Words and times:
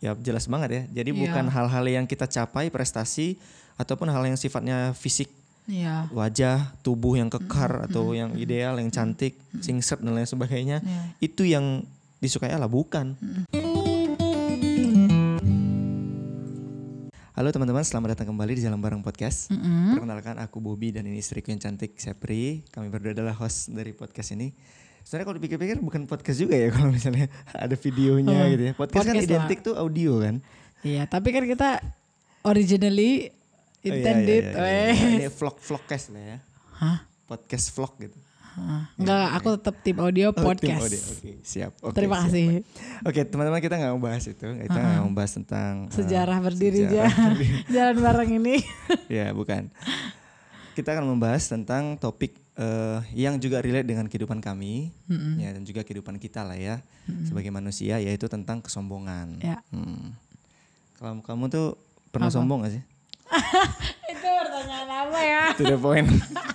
Ya 0.00 0.16
jelas 0.16 0.48
banget 0.48 0.70
ya. 0.72 0.82
Jadi 1.04 1.12
Iya. 1.12 1.20
bukan 1.28 1.44
hal-hal 1.52 1.84
yang 1.84 2.04
kita 2.08 2.24
capai 2.24 2.72
prestasi 2.72 3.36
ataupun 3.76 4.08
hal 4.08 4.24
yang 4.24 4.36
sifatnya 4.40 4.96
fisik 4.96 5.28
Iya. 5.68 6.08
wajah, 6.08 6.72
tubuh 6.80 7.20
yang 7.20 7.28
kekar 7.28 7.84
atau 7.84 8.16
yang 8.16 8.32
ideal, 8.34 8.80
yang 8.80 8.88
cantik, 8.88 9.36
singset 9.60 10.00
dan 10.00 10.16
lain 10.16 10.24
sebagainya. 10.24 10.80
Iya. 10.80 11.02
Itu 11.20 11.44
yang 11.44 11.84
disukai 12.16 12.48
Allah 12.48 12.64
bukan. 12.72 13.12
Halo 17.36 17.48
teman-teman, 17.52 17.84
selamat 17.84 18.16
datang 18.16 18.32
kembali 18.32 18.56
di 18.56 18.64
Jalan 18.64 18.80
Bareng 18.80 19.04
Podcast. 19.04 19.52
Mm-mm. 19.52 20.00
Perkenalkan 20.00 20.40
aku 20.40 20.64
Bobby 20.64 20.96
dan 20.96 21.08
ini 21.08 21.20
istriku 21.20 21.52
yang 21.52 21.60
cantik 21.60 21.96
Sepri. 22.00 22.64
Kami 22.72 22.88
berdua 22.88 23.12
adalah 23.12 23.36
host 23.36 23.68
dari 23.68 23.92
podcast 23.92 24.32
ini. 24.32 24.48
Sebenarnya 25.10 25.26
kalau 25.26 25.38
dipikir-pikir 25.42 25.76
bukan 25.82 26.06
podcast 26.06 26.38
juga 26.38 26.54
ya 26.54 26.70
kalau 26.78 26.94
misalnya 26.94 27.26
ada 27.50 27.74
videonya 27.74 28.30
Oh, 28.30 28.46
gitu 28.46 28.62
ya. 28.62 28.72
Podcast, 28.78 28.94
kan 28.94 29.06
podcast 29.10 29.18
lah. 29.18 29.26
identik 29.26 29.58
tuh 29.60 29.74
audio 29.74 30.12
kan. 30.22 30.34
Iya, 30.80 31.02
tapi 31.04 31.34
kan 31.34 31.42
kita 31.44 31.82
originally 32.46 33.26
Oh, 33.26 33.82
iya, 33.82 33.90
intended. 33.90 34.44
iya, 34.44 34.54
iya, 34.54 34.62
iya. 34.62 34.92
weh. 34.94 35.18
Ini 35.18 35.28
vlog 35.32 35.56
vlogcast 35.58 36.06
lah 36.12 36.22
ya. 36.22 36.36
Hah? 36.78 36.98
Podcast 37.26 37.66
vlog 37.72 37.92
gitu. 37.98 38.18
Hah. 38.50 38.86
Enggak, 38.94 39.26
aku 39.34 39.48
tetap 39.56 39.74
tim 39.80 39.96
audio 39.98 40.26
Oh, 40.26 40.32
tim 40.32 40.46
podcast. 40.46 40.82
audio. 40.84 41.00
Oke, 41.02 41.30
siap. 41.42 41.72
Oke, 41.80 41.94
Terima 41.96 42.16
siap. 42.16 42.24
kasih. 42.28 42.46
Oke, 43.02 43.20
teman-teman 43.24 43.58
kita 43.58 43.74
nggak 43.74 43.90
mau 43.90 44.02
bahas 44.04 44.24
itu. 44.24 44.46
Kita 44.46 44.78
nggak 44.78 45.00
mau 45.00 45.12
bahas 45.12 45.32
tentang 45.32 45.72
uh, 45.86 45.94
Sejarah 45.96 46.38
berdirinya 46.38 47.02
sejarah 47.02 47.26
berdiri. 47.34 47.58
jalan 47.66 47.96
bareng 47.98 48.30
ini. 48.36 48.56
ya, 49.08 49.26
bukan. 49.32 49.62
Kita 50.80 50.96
akan 50.96 51.12
membahas 51.12 51.44
tentang 51.44 51.94
topik 51.94 52.32
eh, 52.56 52.98
yang 53.12 53.36
juga 53.36 53.60
relate 53.60 53.84
dengan 53.84 54.08
kehidupan 54.08 54.40
kami, 54.40 54.88
ya 55.36 55.52
dan 55.52 55.60
juga 55.60 55.84
kehidupan 55.84 56.16
kita 56.16 56.40
lah 56.40 56.56
ya 56.56 56.80
sebagai 57.24 57.52
manusia, 57.52 58.00
yaitu 58.00 58.26
tentang 58.26 58.64
kesombongan. 58.64 59.36
Ya. 59.44 59.60
Hmm. 59.68 60.16
Kalau 60.96 61.20
kamu 61.20 61.44
tuh 61.48 61.66
pernah 62.08 62.28
Apa? 62.28 62.36
sombong 62.36 62.64
gak 62.64 62.80
sih? 62.80 62.82
Itu 64.12 64.24
pertanyaan 64.24 64.88
apa 64.88 65.18
ya? 65.20 65.42
To 65.58 65.64
the 65.64 65.76
point. 65.76 66.08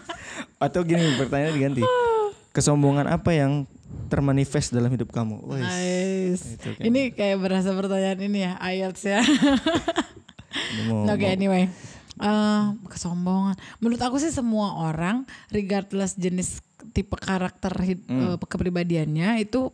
Atau 0.66 0.81
gini, 0.81 1.05
pertanyaan 1.16 1.53
diganti. 1.53 1.81
Kesombongan 2.50 3.05
apa 3.05 3.30
yang 3.30 3.67
termanifest 4.07 4.72
dalam 4.72 4.89
hidup 4.89 5.11
kamu? 5.11 5.38
Wes, 5.45 5.61
Nice. 5.61 6.44
itu. 6.55 6.69
Ini 6.81 7.13
kayak 7.13 7.38
berasa 7.38 7.75
pertanyaan 7.78 8.19
ini 8.22 8.39
ya, 8.41 8.53
IELTS 8.59 9.03
ya. 9.05 9.22
Oke, 11.05 11.25
mau- 11.25 11.30
anyway. 11.30 11.69
Eh, 12.17 12.63
kesombongan. 12.88 13.55
Menurut 13.77 13.99
aku 13.99 14.16
sih 14.17 14.31
semua 14.31 14.71
orang, 14.81 15.23
regardless 15.49 16.16
jenis 16.16 16.63
tipe 16.91 17.11
karakter 17.13 17.75
Hmm. 17.75 18.33
eh, 18.33 18.38
kepribadiannya 18.39 19.41
itu 19.41 19.67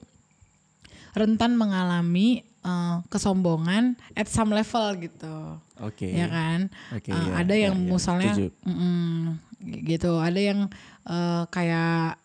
rentan 1.14 1.54
mengalami 1.54 2.42
eh, 2.62 2.98
kesombongan 3.10 3.94
at 4.14 4.26
some 4.26 4.50
level 4.52 4.86
gitu. 5.00 5.58
Oke. 5.80 6.06
Ya 6.08 6.26
kan? 6.26 6.70
Oke, 6.94 7.10
Eh, 7.10 7.18
iya, 7.20 7.32
ada 7.36 7.54
iya, 7.54 7.64
yang 7.70 7.78
iya, 7.80 7.90
misalnya 7.90 8.32
setuju. 8.34 8.50
mm, 8.64 9.22
gitu, 9.84 10.12
ada 10.18 10.38
yang 10.38 10.60
eh, 11.04 11.44
kayak 11.48 12.22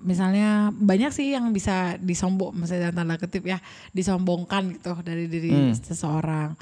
misalnya 0.00 0.70
banyak 0.72 1.10
sih 1.10 1.30
yang 1.30 1.50
bisa 1.50 1.94
disombong, 1.96 2.54
misalnya 2.56 2.90
tanda 2.90 3.14
kutip 3.14 3.42
ya, 3.44 3.62
disombongkan 3.90 4.74
gitu 4.74 4.94
dari 5.00 5.26
diri 5.26 5.50
Hmm. 5.50 5.74
seseorang. 5.76 6.54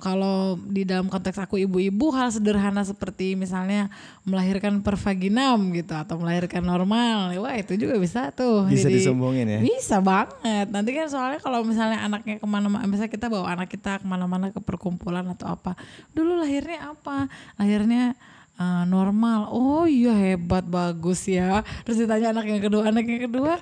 Kalau 0.00 0.56
di 0.56 0.88
dalam 0.88 1.12
konteks 1.12 1.36
aku 1.36 1.60
ibu-ibu 1.60 2.16
hal 2.16 2.32
sederhana 2.32 2.80
seperti 2.80 3.36
misalnya 3.36 3.92
melahirkan 4.24 4.80
per 4.80 4.96
vaginam 4.96 5.68
gitu 5.76 5.92
atau 5.92 6.16
melahirkan 6.16 6.64
normal, 6.64 7.36
wah 7.36 7.52
itu 7.52 7.76
juga 7.76 8.00
bisa 8.00 8.32
tuh. 8.32 8.64
Bisa 8.72 8.88
Jadi- 8.88 9.04
disombongin 9.04 9.44
ya? 9.44 9.60
Bisa 9.60 10.00
banget. 10.00 10.72
Nanti 10.72 10.96
kan 10.96 11.12
soalnya 11.12 11.44
kalau 11.44 11.60
misalnya 11.60 12.08
anaknya 12.08 12.40
ke 12.40 12.46
mana-mana, 12.48 12.88
misalnya 12.88 13.12
kita 13.12 13.28
bawa 13.28 13.52
anak 13.52 13.68
kita 13.68 14.00
ke 14.00 14.06
mana-mana 14.08 14.48
ke 14.48 14.64
perkumpulan 14.64 15.28
atau 15.28 15.52
apa, 15.52 15.76
dulu 16.16 16.40
lahirnya 16.40 16.96
apa? 16.96 17.28
Lahirnya 17.60 18.16
eh, 18.56 18.84
normal. 18.88 19.52
Oh 19.52 19.84
iya 19.84 20.16
hebat, 20.16 20.64
bagus 20.64 21.28
ya. 21.28 21.60
Terus 21.84 22.00
ditanya 22.00 22.32
anak 22.32 22.48
yang 22.48 22.64
kedua, 22.64 22.88
anak 22.88 23.04
yang 23.04 23.28
kedua 23.28 23.60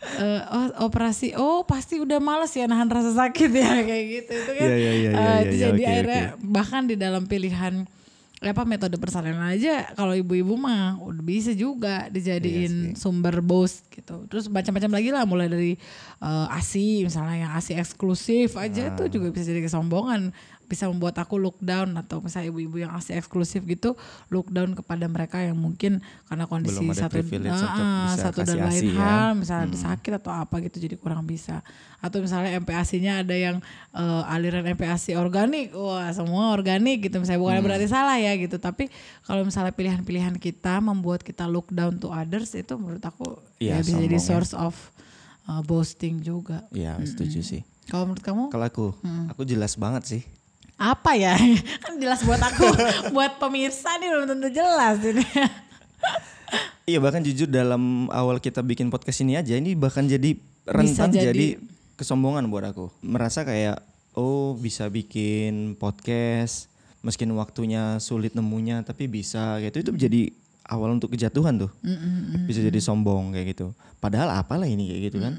eh, 0.00 0.42
oh, 0.52 0.88
operasi. 0.88 1.36
Oh 1.36 1.64
pasti 1.64 2.00
udah 2.00 2.20
males 2.20 2.52
ya 2.52 2.68
nahan 2.68 2.88
rasa 2.88 3.12
sakit 3.14 3.50
ya 3.50 3.70
kayak 3.88 4.04
gitu. 4.10 4.32
Itu 4.32 4.52
kan. 4.56 4.66
Iya, 4.66 4.76
iya, 4.76 4.90
eh, 4.90 4.92
iya, 5.00 5.34
itu 5.42 5.54
iya, 5.54 5.64
jadi 5.70 5.82
oke, 5.82 5.90
akhirnya 5.90 6.22
bahkan 6.42 6.82
di 6.84 6.96
dalam 6.98 7.24
pilihan 7.24 7.86
apa 8.36 8.68
metode 8.68 9.00
persalinan 9.00 9.48
aja 9.48 9.96
kalau 9.96 10.12
ibu-ibu 10.12 10.60
mah 10.60 11.00
udah 11.00 11.24
bisa 11.24 11.56
juga 11.56 12.12
dijadiin 12.12 12.92
sumber 12.92 13.40
boost 13.40 13.88
gitu. 13.88 14.28
Terus 14.28 14.52
macam-macam 14.52 14.90
lagi 15.00 15.08
lah 15.08 15.24
mulai 15.24 15.48
dari 15.48 15.72
eh, 16.20 16.56
ASI 16.56 17.02
misalnya 17.08 17.48
yang 17.48 17.52
ASI 17.56 17.80
eksklusif 17.80 18.60
aja 18.60 18.92
tuh 18.92 19.08
juga 19.08 19.32
bisa 19.32 19.48
jadi 19.48 19.64
kesombongan 19.64 20.36
bisa 20.66 20.86
membuat 20.86 21.16
aku 21.16 21.34
look 21.36 21.56
down 21.58 21.94
atau 21.94 22.18
misalnya 22.18 22.50
ibu-ibu 22.50 22.76
yang 22.78 22.92
ASI 22.92 23.14
eksklusif 23.14 23.62
gitu 23.62 23.94
look 24.28 24.46
down 24.48 24.72
kepada 24.72 25.06
mereka 25.06 25.38
yang 25.38 25.54
mungkin 25.54 25.98
karena 26.24 26.44
kondisi 26.44 26.82
satu 26.92 27.22
bisa 27.22 28.18
satu 28.18 28.40
dan 28.42 28.66
lain 28.66 28.82
ya. 28.86 28.94
hal 28.96 29.28
misalnya 29.34 29.64
ada 29.66 29.78
sakit 29.80 30.12
atau 30.16 30.30
apa 30.30 30.58
gitu 30.60 30.76
jadi 30.78 30.94
kurang 30.94 31.22
bisa 31.22 31.62
atau 31.96 32.18
misalnya 32.18 32.54
MPASI-nya 32.56 33.22
ada 33.22 33.32
yang 33.32 33.56
eh, 33.92 34.22
aliran 34.28 34.66
MPASI 34.68 35.14
organik 35.14 35.70
wah 35.72 36.10
semua 36.10 36.50
organik 36.50 37.02
gitu 37.02 37.18
misalnya 37.18 37.38
bukan 37.38 37.54
Hmm. 37.56 37.64
berarti 37.64 37.86
salah 37.86 38.16
ya 38.16 38.34
gitu 38.34 38.58
tapi 38.58 38.90
kalau 39.22 39.42
misalnya 39.42 39.70
pilihan-pilihan 39.70 40.36
kita 40.36 40.78
membuat 40.78 41.22
kita 41.22 41.46
look 41.46 41.70
down 41.70 41.96
to 41.96 42.08
others 42.08 42.52
itu 42.52 42.74
menurut 42.74 43.00
aku 43.00 43.38
Iya, 43.56 43.80
ya 43.80 43.82
bisa 43.82 43.96
jadi 43.98 44.12
ya. 44.12 44.22
source 44.22 44.52
of 44.52 44.74
uh, 45.44 45.62
boasting 45.62 46.20
juga 46.20 46.66
Iya, 46.68 47.00
setuju 47.00 47.40
sih. 47.40 47.62
kalau 47.86 48.10
menurut 48.10 48.20
kamu 48.20 48.42
Kalau 48.50 48.66
aku, 48.66 48.86
Hmm. 49.00 49.30
aku 49.30 49.42
jelas 49.42 49.74
banget 49.74 50.02
sih. 50.04 50.22
Apa 50.76 51.16
ya? 51.16 51.36
Kan 51.84 51.96
jelas 51.96 52.20
buat 52.22 52.40
aku. 52.40 52.68
Buat 53.16 53.40
pemirsa 53.40 53.96
nih 53.96 54.12
belum 54.12 54.26
tentu 54.28 54.48
jelas 54.52 55.00
ini. 55.02 55.24
Iya 56.86 57.02
bahkan 57.02 57.18
jujur 57.18 57.50
dalam 57.50 58.06
awal 58.14 58.38
kita 58.38 58.62
bikin 58.62 58.94
podcast 58.94 59.18
ini 59.26 59.34
aja 59.34 59.58
ini 59.58 59.74
bahkan 59.74 60.06
jadi 60.06 60.38
rentan 60.62 61.10
jadi- 61.10 61.34
jadi, 61.34 61.46
kesombongan 61.98 62.46
buat 62.46 62.62
aku. 62.62 62.94
Merasa 63.02 63.42
kayak 63.42 63.82
oh 64.14 64.54
bisa 64.54 64.86
bikin 64.86 65.74
podcast 65.74 66.70
meskipun 67.02 67.34
waktunya 67.42 67.98
sulit 67.98 68.38
nemunya 68.38 68.86
tapi 68.86 69.10
bisa 69.10 69.58
gitu. 69.66 69.82
Itu 69.82 69.90
jadi 69.98 70.30
awal 70.66 70.98
untuk 70.98 71.14
kejatuhan 71.14 71.56
tuh. 71.56 71.70
Bisa 72.46 72.60
jadi 72.62 72.78
sombong 72.82 73.32
kayak 73.32 73.54
gitu. 73.54 73.70
Padahal 73.96 74.34
apalah 74.38 74.68
ini 74.68 74.90
kayak 74.92 75.02
gitu 75.10 75.18
kan. 75.22 75.32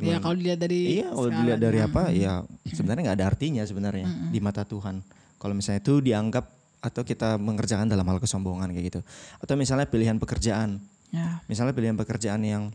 ya 0.00 0.18
kalau 0.18 0.34
dilihat 0.36 0.58
dari 0.58 1.00
Iya, 1.00 1.08
kalau 1.12 1.30
dilihat 1.30 1.60
dari 1.60 1.78
apa 1.78 2.02
ya 2.10 2.42
sebenarnya 2.72 3.02
nggak 3.12 3.18
ada 3.20 3.26
artinya 3.28 3.62
sebenarnya 3.62 4.08
di 4.32 4.40
mata 4.40 4.64
Tuhan. 4.64 5.04
Kalau 5.38 5.54
misalnya 5.54 5.80
itu 5.84 6.00
dianggap 6.00 6.44
atau 6.82 7.06
kita 7.06 7.38
mengerjakan 7.38 7.86
dalam 7.86 8.02
hal 8.02 8.18
kesombongan 8.18 8.74
kayak 8.74 8.90
gitu. 8.90 9.00
Atau 9.38 9.54
misalnya 9.54 9.86
pilihan 9.86 10.18
pekerjaan. 10.18 10.82
ya 11.14 11.38
Misalnya 11.46 11.76
pilihan 11.76 11.94
pekerjaan 11.94 12.42
yang 12.42 12.74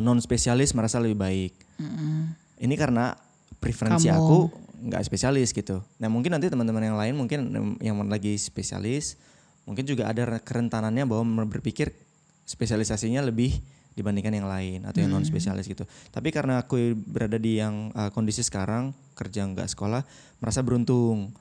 non 0.00 0.18
spesialis 0.18 0.72
merasa 0.72 0.98
lebih 0.98 1.20
baik. 1.20 1.52
Ini 2.60 2.74
karena 2.76 3.14
preferensi 3.60 4.08
Kamu. 4.08 4.16
aku 4.16 4.38
nggak 4.90 5.02
spesialis 5.04 5.52
gitu. 5.52 5.84
Nah 6.00 6.08
mungkin 6.08 6.32
nanti 6.32 6.48
teman-teman 6.48 6.80
yang 6.80 6.96
lain 6.96 7.14
mungkin 7.14 7.38
yang 7.84 8.00
lagi 8.08 8.40
spesialis 8.40 9.20
mungkin 9.70 9.86
juga 9.86 10.10
ada 10.10 10.26
kerentanannya 10.36 11.06
bahwa 11.06 11.22
berpikir 11.46 11.94
spesialisasinya 12.44 13.22
lebih 13.22 13.54
dibandingkan 13.90 14.32
yang 14.32 14.46
lain 14.46 14.78
atau 14.82 14.98
yang 14.98 15.10
non 15.10 15.22
spesialis 15.22 15.66
gitu. 15.66 15.82
Tapi 16.08 16.30
karena 16.30 16.62
aku 16.62 16.78
berada 16.96 17.36
di 17.36 17.58
yang 17.58 17.90
uh, 17.92 18.08
kondisi 18.08 18.40
sekarang 18.40 18.90
kerja 19.14 19.44
nggak 19.44 19.66
sekolah 19.66 20.02
merasa 20.38 20.62
beruntung. 20.62 21.34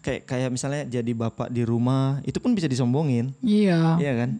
Kayak 0.00 0.22
kayak 0.24 0.50
misalnya 0.50 0.82
jadi 0.88 1.12
bapak 1.12 1.50
di 1.50 1.62
rumah 1.62 2.22
itu 2.22 2.38
pun 2.38 2.54
bisa 2.54 2.66
disombongin. 2.66 3.34
iya 3.40 3.98
Iya 3.98 4.12
kan? 4.16 4.30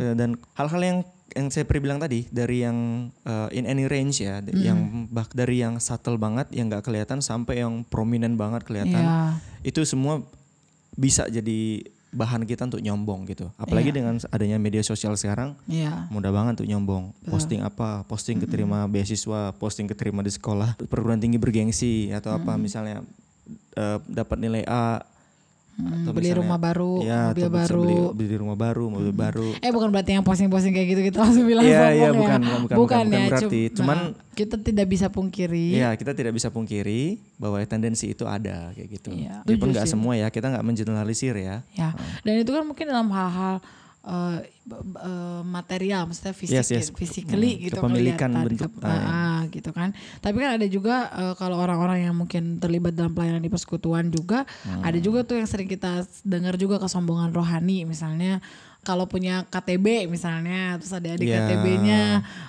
Eh, 0.00 0.14
Dan 0.16 0.36
hal-hal 0.56 0.82
yang 0.82 0.98
yang 1.34 1.46
saya 1.50 1.64
pernah 1.64 1.82
bilang 1.82 1.98
tadi 1.98 2.24
dari 2.30 2.62
yang 2.62 3.10
uh, 3.22 3.48
in 3.50 3.64
any 3.64 3.84
range 3.84 4.22
ya, 4.22 4.38
d- 4.38 4.54
yang 4.54 5.06
bah 5.10 5.28
dari 5.28 5.60
yang 5.60 5.78
subtle 5.78 6.16
banget 6.16 6.46
yang 6.52 6.66
nggak 6.66 6.82
kelihatan 6.82 7.20
sampai 7.20 7.58
yang 7.58 7.84
prominent 7.84 8.34
banget 8.34 8.62
kelihatan, 8.62 9.02
Iya. 9.02 9.38
itu 9.62 9.82
semua 9.82 10.22
bisa 10.94 11.26
jadi 11.26 11.82
bahan 12.14 12.46
kita 12.46 12.70
untuk 12.70 12.80
nyombong 12.80 13.26
gitu. 13.28 13.50
Apalagi 13.58 13.90
dengan 13.90 14.16
adanya 14.30 14.56
media 14.56 14.80
sosial 14.86 15.18
sekarang, 15.18 15.58
iya 15.66 16.06
mudah 16.08 16.30
banget 16.30 16.62
untuk 16.62 16.68
nyombong. 16.70 17.04
Posting 17.26 17.60
apa? 17.60 18.06
Posting 18.06 18.38
keterima 18.40 18.86
beasiswa, 18.86 19.50
posting 19.58 19.90
keterima 19.90 20.22
di 20.22 20.30
sekolah, 20.30 20.78
perguruan 20.86 21.18
tinggi 21.18 21.36
bergengsi 21.36 22.14
atau 22.14 22.38
apa 22.38 22.54
misalnya 22.54 23.02
eh, 23.74 23.98
dapat 24.06 24.38
nilai 24.38 24.62
A. 24.64 25.02
Hmm, 25.74 25.90
atau 26.00 26.12
beli 26.12 26.22
misalnya- 26.24 26.38
rumah 26.40 26.58
baru, 26.60 26.92
ya, 27.02 27.20
mobil 27.28 27.48
baru. 27.50 27.82
beli, 27.82 27.96
beli 28.14 28.34
rumah 28.38 28.54
baru, 28.56 28.84
mobil 28.88 29.10
baru. 29.12 29.48
Eh 29.58 29.68
bukan 29.68 29.90
berarti 29.90 30.10
yang 30.12 30.22
posting-posting 30.22 30.70
kayak 30.70 30.88
gitu 30.88 31.00
kita 31.04 31.18
langsung 31.26 31.44
bilang 31.44 31.62
Iya, 31.62 31.74
sombong 31.74 31.90
iya, 31.90 31.98
ya. 31.98 32.12
bukan, 32.12 32.14
bukan, 32.14 32.40
bukan, 32.40 32.60
bukan, 32.62 32.76
bukan 32.78 33.04
ya. 33.04 33.26
berarti. 33.26 33.60
Cum- 33.64 33.76
Cuman- 33.76 33.98
nah, 34.06 34.32
kita 34.32 34.54
tidak 34.56 34.86
bisa 34.86 35.06
pungkiri. 35.08 35.66
Iya, 35.72 35.90
kita 35.94 36.12
tidak 36.12 36.32
bisa 36.32 36.48
pungkiri 36.48 37.02
bahwa 37.36 37.58
tendensi 37.64 38.06
itu 38.08 38.22
ada 38.22 38.70
kayak 38.70 38.88
gitu. 38.92 39.10
Iya, 39.12 39.42
Walaupun 39.42 39.68
nggak 39.68 39.86
semua 39.88 40.14
ya, 40.14 40.26
kita 40.28 40.46
nggak 40.48 40.62
mengeneralisir 40.62 41.34
ya. 41.34 41.66
Ya, 41.72 41.90
dan 42.20 42.34
itu 42.36 42.50
kan 42.50 42.62
mungkin 42.62 42.86
dalam 42.86 43.10
hal-hal 43.10 43.58
uh, 44.04 44.38
uh, 44.96 45.42
material, 45.42 46.04
maksudnya 46.04 46.32
fisik, 46.32 46.54
Yes, 46.54 46.68
yes. 46.68 46.88
physically 46.90 47.56
Hmm, 47.56 47.62
gitu 47.62 47.76
kepemilikan 47.78 48.30
bentuk. 48.42 48.70
Ke- 48.70 48.84
ah, 48.86 49.42
gitu 49.48 49.70
kan. 49.70 49.90
Tapi 50.18 50.36
kan 50.36 50.50
ada 50.54 50.66
juga 50.66 50.94
uh, 51.10 51.34
kalau 51.34 51.56
orang-orang 51.56 52.04
yang 52.04 52.14
mungkin 52.14 52.56
terlibat 52.56 52.92
dalam 52.92 53.10
pelayanan 53.10 53.40
di 53.40 53.48
persekutuan 53.48 54.08
juga, 54.08 54.44
Hmm. 54.62 54.80
ada 54.82 54.96
juga 54.96 55.20
tuh 55.22 55.36
yang 55.36 55.46
sering 55.46 55.66
kita 55.66 56.04
dengar 56.20 56.54
juga 56.54 56.76
kesombongan 56.78 57.32
rohani, 57.32 57.84
misalnya 57.84 58.38
kalau 58.80 59.04
punya 59.04 59.44
KTB 59.44 60.04
misalnya, 60.06 60.76
terus 60.76 60.92
ada 60.92 61.16
di 61.16 61.24
Ya. 61.24 61.40
KTB-nya, 61.42 62.02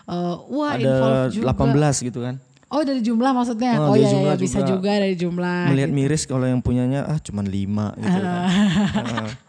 uh, 0.05 0.35
wah 0.45 0.75
Ada 0.75 0.83
involve 0.83 1.23
juga. 1.31 1.45
18 1.55 2.03
gitu 2.03 2.19
kan. 2.21 2.35
Oh 2.65 2.81
dari 2.81 2.99
jumlah 2.99 3.31
maksudnya? 3.31 3.77
Oh, 3.77 3.93
Oh, 3.93 3.95
iya, 3.95 4.03
iya 4.03 4.11
jumlah 4.11 4.35
bisa 4.35 4.59
juga. 4.59 4.71
juga 4.73 4.91
dari 4.97 5.15
jumlah. 5.15 5.71
Melihat 5.71 5.87
gitu. 5.87 5.95
miris 5.95 6.23
kalau 6.25 6.43
yang 6.43 6.59
punyanya 6.59 7.07
ah 7.07 7.15
cuman 7.17 7.45
5 7.45 7.95
gitu 7.95 8.19
kan. 8.19 8.41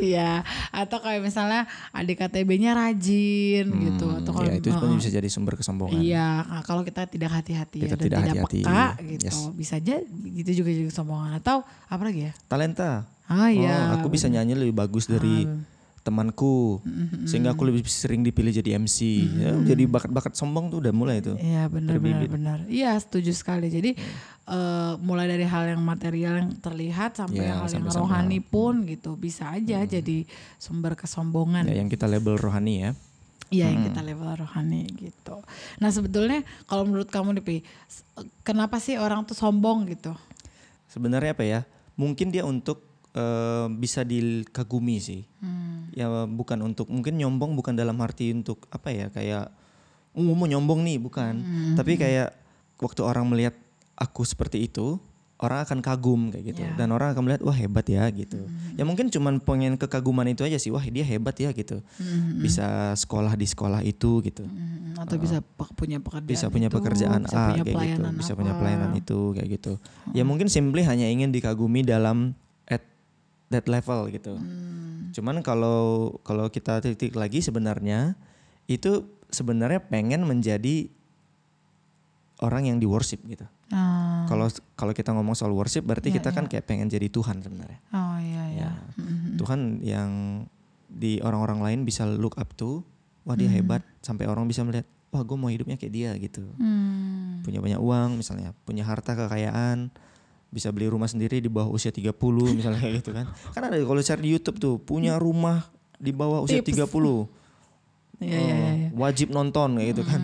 Iya, 0.00 0.42
atau 0.72 0.98
kayak 1.04 1.20
misalnya 1.20 1.68
adik 1.92 2.24
KTB-nya 2.24 2.72
rajin 2.72 3.66
gitu 3.68 4.06
atau 4.08 4.30
kalau 4.32 4.48
ya 4.48 4.56
itu 4.56 4.72
uh, 4.72 4.80
sebenarnya 4.80 4.98
bisa 4.98 5.10
jadi 5.12 5.28
sumber 5.28 5.54
kesombongan. 5.60 6.00
Iya, 6.00 6.28
kalau 6.64 6.82
kita 6.82 7.04
tidak 7.04 7.30
hati-hati 7.36 7.84
Kita 7.84 7.94
ya 7.94 7.96
dan 7.96 8.00
tidak 8.00 8.20
tidak 8.20 8.32
hati-hati, 8.32 8.60
peka 8.64 8.86
gitu, 9.04 9.24
yes. 9.28 9.38
bisa 9.52 9.72
aja 9.76 9.96
gitu 10.40 10.50
juga 10.64 10.70
jadi 10.72 10.86
kesombongan 10.88 11.32
atau 11.40 11.62
apa 11.92 12.02
lagi 12.02 12.20
ya? 12.28 12.32
Talenta. 12.48 13.04
Ah 13.30 13.52
iya. 13.52 13.94
Oh, 13.94 14.02
aku 14.02 14.08
bisa 14.10 14.26
nyanyi 14.26 14.58
lebih 14.58 14.74
bagus 14.74 15.06
dari 15.06 15.46
temanku 16.00 16.80
sehingga 17.28 17.52
aku 17.52 17.68
lebih 17.68 17.84
sering 17.84 18.24
dipilih 18.24 18.56
jadi 18.56 18.80
MC. 18.80 18.98
Ya, 19.36 19.52
jadi 19.72 19.84
bakat-bakat 19.84 20.32
sombong 20.32 20.72
tuh 20.72 20.80
udah 20.80 20.92
mulai 20.96 21.20
tuh. 21.20 21.36
Iya 21.36 21.68
benar 21.68 22.00
benar. 22.00 22.58
Iya 22.66 22.96
setuju 22.96 23.36
sekali. 23.36 23.68
Jadi 23.68 23.94
eh, 24.48 24.92
mulai 25.04 25.28
dari 25.28 25.44
hal 25.44 25.76
yang 25.76 25.82
material 25.84 26.40
yang 26.40 26.50
terlihat 26.56 27.20
sampai 27.20 27.44
Iya, 27.44 27.60
hal 27.60 27.68
yang 27.68 27.84
sampai-sampai 27.84 28.00
rohani 28.00 28.38
pun 28.40 28.88
gitu 28.88 29.14
bisa 29.14 29.52
aja 29.52 29.84
jadi 29.84 30.24
sumber 30.56 30.96
kesombongan. 30.96 31.68
Ya, 31.68 31.84
yang 31.84 31.92
kita 31.92 32.08
label 32.08 32.40
rohani 32.40 32.88
ya. 32.88 32.90
Iya 33.50 33.66
yang 33.66 33.82
kita 33.90 34.00
level 34.06 34.30
rohani 34.46 34.86
gitu. 34.94 35.42
Nah 35.82 35.90
sebetulnya 35.90 36.46
kalau 36.70 36.86
menurut 36.86 37.10
kamu 37.10 37.42
nih 37.42 37.66
kenapa 38.46 38.78
sih 38.78 38.94
orang 38.94 39.26
tuh 39.26 39.34
sombong 39.34 39.90
gitu? 39.90 40.14
Sebenarnya 40.86 41.34
apa 41.34 41.42
ya? 41.42 41.60
Mungkin 41.98 42.30
dia 42.30 42.46
untuk 42.46 42.89
eh, 43.14 43.66
bisa 43.74 44.02
dikagumi 44.02 44.96
sih. 44.98 45.22
Ya 45.90 46.06
bukan 46.26 46.62
untuk 46.62 46.86
mungkin 46.86 47.18
nyombong 47.18 47.58
bukan 47.58 47.74
dalam 47.74 47.98
arti 47.98 48.30
untuk 48.30 48.70
apa 48.70 48.94
ya 48.94 49.10
kayak 49.10 49.50
oh, 50.14 50.22
mau 50.22 50.46
nyombong 50.46 50.86
nih 50.86 50.98
bukan. 51.02 51.34
Tapi 51.74 51.98
kayak 51.98 52.34
waktu 52.78 53.00
orang 53.02 53.26
melihat 53.26 53.54
aku 53.98 54.22
seperti 54.24 54.64
itu, 54.70 54.96
orang 55.40 55.64
akan 55.66 55.78
kagum 55.82 56.30
kayak 56.30 56.54
gitu. 56.54 56.62
Ya. 56.62 56.72
Dan 56.78 56.94
orang 56.94 57.12
akan 57.12 57.22
melihat 57.26 57.42
wah 57.42 57.56
hebat 57.56 57.84
ya 57.90 58.06
gitu. 58.12 58.38
Ya 58.78 58.86
mungkin 58.86 59.10
cuman 59.10 59.42
pengen 59.42 59.74
kekaguman 59.76 60.28
itu 60.30 60.46
aja 60.46 60.56
sih. 60.56 60.70
Wah 60.70 60.84
dia 60.84 61.02
hebat 61.02 61.34
ya 61.36 61.50
gitu. 61.50 61.82
Bisa 62.38 62.94
sekolah 62.94 63.34
di 63.34 63.46
sekolah 63.50 63.82
itu 63.82 64.22
gitu. 64.24 64.46
Hmm, 64.46 64.94
atau 65.00 65.16
bisa 65.18 65.40
pe- 65.42 65.74
punya 65.74 65.98
pekerjaan 65.98 66.28
bisa 66.28 66.46
punya 66.52 66.68
itu, 66.68 66.76
pekerjaan 66.76 67.20
bisa 67.24 67.34
A 67.34 67.42
punya 67.50 67.62
kayak 67.64 67.66
gitu, 67.66 67.76
pelayanan 67.76 68.12
bisa 68.14 68.32
apa. 68.32 68.38
punya 68.38 68.52
pelayanan 68.56 68.90
itu 68.94 69.18
kayak 69.34 69.48
gitu. 69.58 69.72
Ya 70.14 70.22
mungkin 70.22 70.46
simply 70.52 70.84
hanya 70.84 71.08
ingin 71.08 71.32
dikagumi 71.32 71.82
dalam 71.82 72.36
that 73.50 73.66
level 73.66 74.06
gitu. 74.08 74.38
Hmm. 74.38 75.10
Cuman 75.10 75.42
kalau 75.42 76.14
kalau 76.22 76.46
kita 76.48 76.78
titik 76.80 77.14
lagi 77.14 77.42
sebenarnya 77.42 78.14
itu 78.64 79.04
sebenarnya 79.28 79.82
pengen 79.82 80.22
menjadi 80.22 80.86
orang 82.40 82.70
yang 82.70 82.78
di 82.80 82.86
worship 82.88 83.20
gitu. 83.26 83.44
Ah, 83.70 84.26
Kalau 84.26 84.50
kalau 84.74 84.90
kita 84.90 85.14
ngomong 85.14 85.36
soal 85.36 85.54
worship 85.54 85.86
berarti 85.86 86.10
Iya, 86.10 86.18
kita 86.18 86.30
kan 86.32 86.46
iya. 86.46 86.50
kayak 86.56 86.64
pengen 86.66 86.88
jadi 86.88 87.06
Tuhan 87.06 87.38
sebenarnya. 87.38 87.78
oh 87.92 88.16
iya 88.18 88.44
iya. 88.50 88.70
Ya. 88.70 88.70
Tuhan 89.36 89.60
yang 89.80 90.10
di 90.90 91.22
orang-orang 91.22 91.62
lain 91.62 91.80
bisa 91.82 92.02
look 92.02 92.34
up 92.34 92.50
to, 92.56 92.82
wah 93.22 93.38
dia 93.38 93.46
hebat 93.46 93.78
sampai 94.00 94.26
orang 94.26 94.50
bisa 94.50 94.66
melihat, 94.66 94.82
wah 95.08 95.22
gue 95.22 95.36
mau 95.38 95.46
hidupnya 95.46 95.78
kayak 95.78 95.94
dia 95.94 96.10
gitu. 96.18 96.42
Hmm, 96.58 97.46
Punya 97.46 97.62
banyak 97.62 97.78
uang 97.78 98.18
misalnya, 98.18 98.50
punya 98.66 98.82
harta 98.82 99.14
kekayaan, 99.14 99.94
bisa 100.50 100.74
beli 100.74 100.90
rumah 100.90 101.06
sendiri 101.06 101.38
di 101.38 101.46
bawah 101.46 101.70
usia 101.70 101.94
30 101.94 102.10
misalnya 102.58 102.78
kayak 102.82 102.94
gitu 103.02 103.10
kan. 103.14 103.26
Kan 103.54 103.62
ada 103.70 103.78
kalau 103.78 104.02
cari 104.02 104.20
di 104.26 104.30
YouTube 104.34 104.58
tuh, 104.58 104.74
punya 104.82 105.16
rumah 105.16 105.70
di 105.96 106.10
bawah 106.10 106.42
usia 106.42 106.60
Tips. 106.60 106.90
30. 106.90 106.90
Iya 108.20 108.36
iya 108.36 108.54
iya. 108.54 108.88
Oh, 108.92 109.00
wajib 109.06 109.32
nonton 109.32 109.80
kayak 109.80 109.88
gitu 109.96 110.02
kan. 110.04 110.20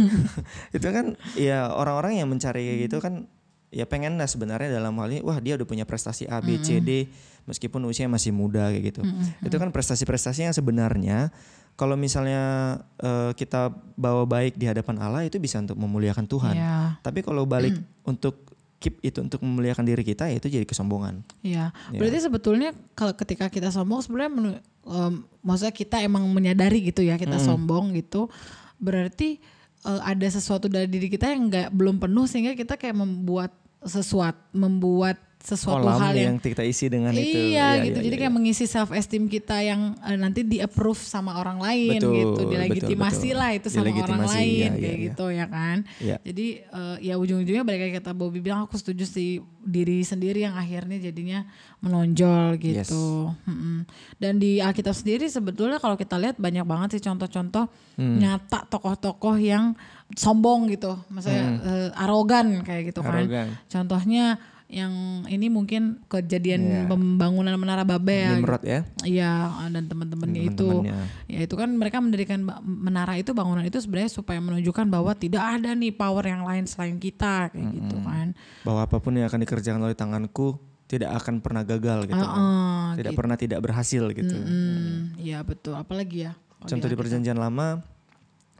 itu 0.76 0.88
kan 0.88 1.06
ya 1.36 1.68
orang-orang 1.72 2.22
yang 2.22 2.28
mencari 2.30 2.62
kayak 2.64 2.80
gitu 2.88 2.96
kan 3.02 3.28
ya 3.70 3.86
pengen 3.86 4.18
lah 4.18 4.26
sebenarnya 4.26 4.72
dalam 4.72 4.98
hal 4.98 5.08
ini 5.12 5.20
wah 5.22 5.38
dia 5.38 5.54
udah 5.54 5.68
punya 5.68 5.84
prestasi 5.86 6.26
A 6.26 6.42
B 6.42 6.58
C 6.58 6.80
D 6.80 7.06
meskipun 7.44 7.82
usia 7.86 8.06
masih 8.06 8.32
muda 8.32 8.70
kayak 8.70 8.94
gitu. 8.94 9.02
Itu 9.42 9.56
kan 9.58 9.74
prestasi-prestasi 9.74 10.48
yang 10.48 10.54
sebenarnya 10.54 11.34
kalau 11.74 11.96
misalnya 11.96 12.76
eh, 13.00 13.32
kita 13.36 13.72
bawa 13.96 14.28
baik 14.28 14.60
di 14.60 14.68
hadapan 14.68 15.00
Allah 15.00 15.24
itu 15.24 15.40
bisa 15.40 15.60
untuk 15.60 15.80
memuliakan 15.80 16.24
Tuhan. 16.28 16.54
Iya. 16.56 17.00
Tapi 17.00 17.20
kalau 17.24 17.48
balik 17.48 17.76
untuk 18.04 18.50
keep 18.80 18.96
itu 19.04 19.20
untuk 19.20 19.44
memuliakan 19.44 19.84
diri 19.84 20.00
kita 20.00 20.26
ya 20.26 20.40
itu 20.40 20.48
jadi 20.48 20.64
kesombongan. 20.64 21.20
Iya, 21.44 21.68
Ya. 21.92 21.98
berarti 22.00 22.18
sebetulnya 22.18 22.72
kalau 22.96 23.12
ketika 23.12 23.46
kita 23.46 23.68
sombong 23.68 24.00
sebenarnya 24.00 24.32
menu- 24.32 24.62
em, 24.82 25.14
maksudnya 25.40 25.70
kita 25.70 26.00
emang 26.00 26.24
menyadari 26.26 26.80
gitu 26.82 27.04
ya 27.04 27.14
kita 27.14 27.36
sombong 27.38 27.92
gitu, 27.94 28.32
berarti 28.76 29.36
eh, 29.80 30.00
ada 30.02 30.26
sesuatu 30.26 30.68
dari 30.68 30.84
diri 30.84 31.08
kita 31.08 31.28
yang 31.28 31.48
nggak 31.48 31.68
belum 31.72 31.96
penuh 31.96 32.24
sehingga 32.24 32.52
kita 32.52 32.76
kayak 32.76 32.96
membuat 32.96 33.52
sesuatu, 33.80 34.36
membuat 34.52 35.16
sesuatu 35.40 35.80
Kolam 35.80 35.96
hal 35.98 36.12
yang 36.12 36.24
yang 36.30 36.36
kita 36.36 36.60
isi 36.62 36.86
dengan 36.86 37.10
itu. 37.10 37.32
Iya 37.32 37.80
Iya, 37.80 37.88
gitu. 37.88 37.98
iya, 37.98 38.04
Jadi 38.04 38.14
iya, 38.14 38.22
kayak 38.22 38.34
mengisi 38.36 38.64
self 38.64 38.92
esteem 38.92 39.24
kita 39.24 39.56
yang 39.58 39.96
eh, 39.98 40.14
nanti 40.14 40.44
di 40.44 40.60
approve 40.60 41.00
sama 41.00 41.36
orang 41.36 41.56
lain 41.56 41.96
Betul, 41.96 42.12
gitu, 42.12 42.28
betul, 42.36 42.50
dilegitimasi 42.52 43.28
betul. 43.32 43.40
lah 43.40 43.50
itu 43.56 43.66
sama 43.66 43.88
orang 43.88 44.22
lain 44.28 44.46
iya, 44.46 44.68
kayak 44.68 44.76
iya, 44.76 44.92
iya. 44.92 45.04
gitu 45.08 45.24
ya 45.28 45.46
kan. 45.48 45.76
Iya. 45.96 46.16
Jadi 46.20 46.46
eh, 46.60 46.96
ya 47.02 47.14
ujung-ujungnya 47.16 47.64
balik 47.64 47.80
kayak 47.82 47.94
kata 48.04 48.12
Bobby 48.12 48.38
bilang 48.38 48.68
aku 48.68 48.76
setuju 48.76 49.02
sih 49.02 49.30
diri 49.60 50.00
sendiri 50.00 50.44
yang 50.44 50.54
akhirnya 50.54 51.00
jadinya 51.00 51.48
menonjol 51.80 52.60
Yes. 52.60 52.88
gitu. 52.92 53.32
Mm-mm. 53.48 53.88
Dan 54.16 54.36
di 54.36 54.60
Alkitab 54.60 54.92
sendiri 54.92 55.24
sebetulnya 55.26 55.80
kalau 55.80 55.96
kita 55.96 56.14
lihat 56.14 56.36
banyak 56.36 56.62
banget 56.62 56.88
sih 56.96 57.02
contoh-contoh 57.02 57.66
Hmm. 57.96 58.16
nyata 58.16 58.64
tokoh-tokoh 58.64 59.36
yang 59.36 59.76
sombong 60.12 60.72
gitu, 60.72 60.96
maksudnya 61.08 61.44
eh, 61.60 61.88
arogan 61.94 62.64
kayak 62.64 62.92
gitu 62.92 63.00
kan. 63.00 63.12
Hmm. 63.12 63.20
Arogan. 63.20 63.46
Contohnya 63.68 64.24
yang 64.70 65.26
ini 65.26 65.50
mungkin 65.50 65.98
kejadian 66.06 66.62
Iya. 66.62 66.82
pembangunan 66.86 67.58
Menara 67.58 67.82
Babel. 67.82 68.38
Nimrod 68.38 68.62
ya. 68.62 68.86
Iya 69.02 69.50
dan 69.68 69.90
teman-temannya 69.90 70.42
itu. 70.46 70.86
Ya 71.26 71.38
itu 71.42 71.54
kan 71.58 71.74
mereka 71.74 71.98
mendirikan 71.98 72.46
menara 72.62 73.18
itu 73.18 73.34
bangunan 73.34 73.66
itu 73.66 73.82
sebenarnya 73.82 74.14
supaya 74.14 74.38
menunjukkan 74.38 74.86
bahwa 74.86 75.10
tidak 75.18 75.42
ada 75.42 75.74
nih 75.74 75.90
power 75.90 76.22
yang 76.22 76.46
lain 76.46 76.70
selain 76.70 77.02
kita 77.02 77.50
kayak 77.50 77.66
gitu 77.74 77.96
kan. 78.06 78.32
Bahwa 78.62 78.86
apa 78.86 78.96
pun 79.02 79.18
yang 79.18 79.26
akan 79.26 79.42
dikerjakan 79.42 79.82
oleh 79.82 79.98
tanganku 79.98 80.54
tidak 80.86 81.18
akan 81.18 81.42
pernah 81.42 81.62
gagal 81.66 82.06
gitu. 82.06 82.18
kan. 82.18 82.30
Heeh, 82.30 82.86
tidak 83.02 83.12
pernah 83.18 83.36
tidak 83.38 83.58
berhasil 83.62 84.02
gitu. 84.10 84.34
Hmm, 84.38 85.14
iya 85.18 85.42
betul. 85.42 85.74
Apalagi 85.74 86.30
ya? 86.30 86.32
Contoh 86.62 86.86
di 86.86 86.94
perjanjian 86.94 87.38
lama 87.38 87.82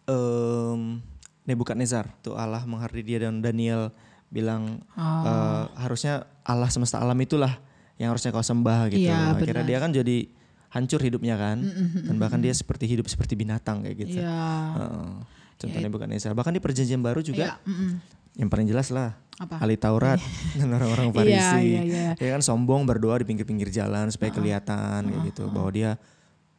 em 0.06 1.02
Nebukadnezar 1.40 2.06
tuh 2.23 2.37
Allah 2.38 2.62
menghardi 2.62 3.02
dia 3.02 3.26
dan 3.26 3.40
Daniel 3.42 3.90
bilang 4.30 4.78
Ah. 4.94 5.26
eh, 5.26 5.82
harusnya 5.82 6.14
Allah 6.42 6.70
semesta 6.70 6.96
alam 6.96 7.18
itulah 7.18 7.58
yang 7.99 8.10
harusnya 8.10 8.30
kau 8.30 8.40
sembah 8.40 8.88
gitu. 8.88 9.04
Iya, 9.04 9.34
Akhirnya 9.34 9.60
benar. 9.60 9.68
dia 9.68 9.78
kan 9.78 9.90
jadi 9.92 10.16
hancur 10.70 11.00
hidupnya 11.00 11.34
kan. 11.34 11.58
Dan 12.00 12.16
bahkan 12.16 12.38
dia 12.38 12.50
seperti 12.50 12.87
hidup 12.87 13.04
seperti 13.06 13.34
binatang 13.34 13.82
kayak 13.82 13.96
gitu. 14.00 14.22
Iya. 14.22 14.40
Heeh. 14.72 15.10
Contoh 15.60 15.78
Nebukadnezar. 15.78 16.32
Bahkan 16.32 16.56
di 16.56 16.62
perjanjian 16.62 16.99
baru 16.99 17.20
juga 17.20 17.60
mm-mm. 17.62 18.00
yang 18.34 18.49
paling 18.49 18.64
jelas 18.64 18.88
lah 18.88 19.12
Apa? 19.37 19.60
ahli 19.60 19.76
Taurat 19.76 20.16
dan 20.56 20.72
orang-orang 20.72 21.10
Iya, 21.10 21.16
Farisi. 21.52 21.60
iya, 21.60 21.80
iya. 21.84 22.08
Dia 22.16 22.30
kan 22.32 22.40
sombong 22.40 22.88
berdoa 22.88 23.18
di 23.18 23.26
pinggir-pinggir 23.26 23.68
jalan 23.68 24.08
supaya 24.08 24.32
kelihatan 24.32 25.04
kayak 25.04 25.22
gitu 25.28 25.50
bahwa 25.50 25.68
dia 25.68 25.90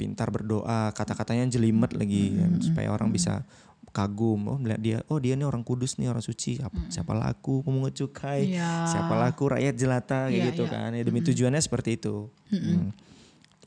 pintar 0.02 0.34
berdoa, 0.34 0.90
kata-katanya 0.98 1.46
jelimet 1.54 1.94
lagi 1.94 2.34
kan, 2.34 2.58
supaya 2.58 2.90
orang 2.90 3.14
bisa 3.14 3.46
kagum. 3.94 4.50
Oh, 4.50 4.58
melihat 4.58 4.82
dia, 4.82 4.98
oh 5.12 5.20
dia 5.22 5.38
nih 5.38 5.46
orang 5.46 5.62
kudus 5.62 6.00
nih, 6.02 6.10
orang 6.10 6.24
suci. 6.24 6.58
Siapa, 6.58 6.90
siapalah 6.90 7.30
aku 7.30 7.62
pemungut 7.62 7.94
cukai? 7.94 8.58
Iya. 8.58 8.90
Siapalah 8.90 9.30
aku 9.30 9.54
rakyat 9.54 9.76
jelata 9.78 10.32
kayak 10.32 10.34
Iya, 10.34 10.46
gitu 10.50 10.64
iya. 10.66 10.74
kan. 10.74 10.90
Ya, 10.96 11.04
demi 11.06 11.22
tujuannya 11.22 11.62
seperti 11.62 12.02
itu. 12.02 12.32
Hmm. 12.50 12.90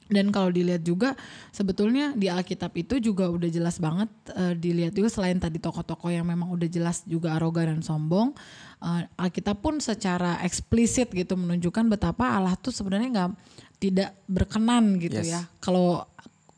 Dan 0.04 0.28
kalau 0.28 0.52
dilihat 0.52 0.84
juga 0.84 1.16
sebetulnya 1.48 2.12
di 2.12 2.28
Alkitab 2.28 2.76
itu 2.76 3.00
juga 3.00 3.24
udah 3.32 3.48
jelas 3.48 3.80
banget 3.80 4.12
eh, 4.36 4.52
dilihat 4.52 4.92
juga 4.92 5.08
selain 5.08 5.40
tadi 5.40 5.56
tokoh-tokoh 5.56 6.12
yang 6.12 6.28
memang 6.28 6.52
udah 6.52 6.68
jelas 6.68 7.08
juga 7.08 7.32
arogan 7.40 7.72
dan 7.72 7.80
sombong, 7.80 8.36
eh, 8.84 9.08
Alkitab 9.16 9.64
pun 9.64 9.80
secara 9.80 10.44
eksplisit 10.44 11.08
gitu 11.08 11.40
menunjukkan 11.40 11.88
betapa 11.88 12.36
Allah 12.36 12.52
tuh 12.60 12.68
sebenarnya 12.68 13.08
nggak 13.16 13.30
tidak 13.76 14.14
berkenan 14.26 14.96
gitu 14.98 15.20
Yes. 15.20 15.30
ya. 15.30 15.40
Kalau 15.58 16.04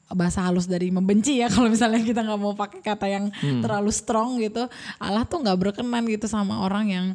bahasa 0.06 0.46
halus 0.46 0.70
dari 0.70 0.94
membenci 0.94 1.42
ya 1.42 1.50
kalau 1.54 1.66
misalnya 1.66 1.98
kita 1.98 2.22
nggak 2.22 2.38
mau 2.38 2.54
pakai 2.54 2.78
kata 2.78 3.10
yang 3.10 3.26
terlalu 3.58 3.90
strong 3.90 4.38
gitu 4.38 4.70
Allah 5.02 5.26
tuh 5.26 5.42
nggak 5.42 5.58
berkenan 5.58 6.06
gitu 6.06 6.30
sama 6.30 6.62
orang 6.62 6.86
yang 6.86 7.06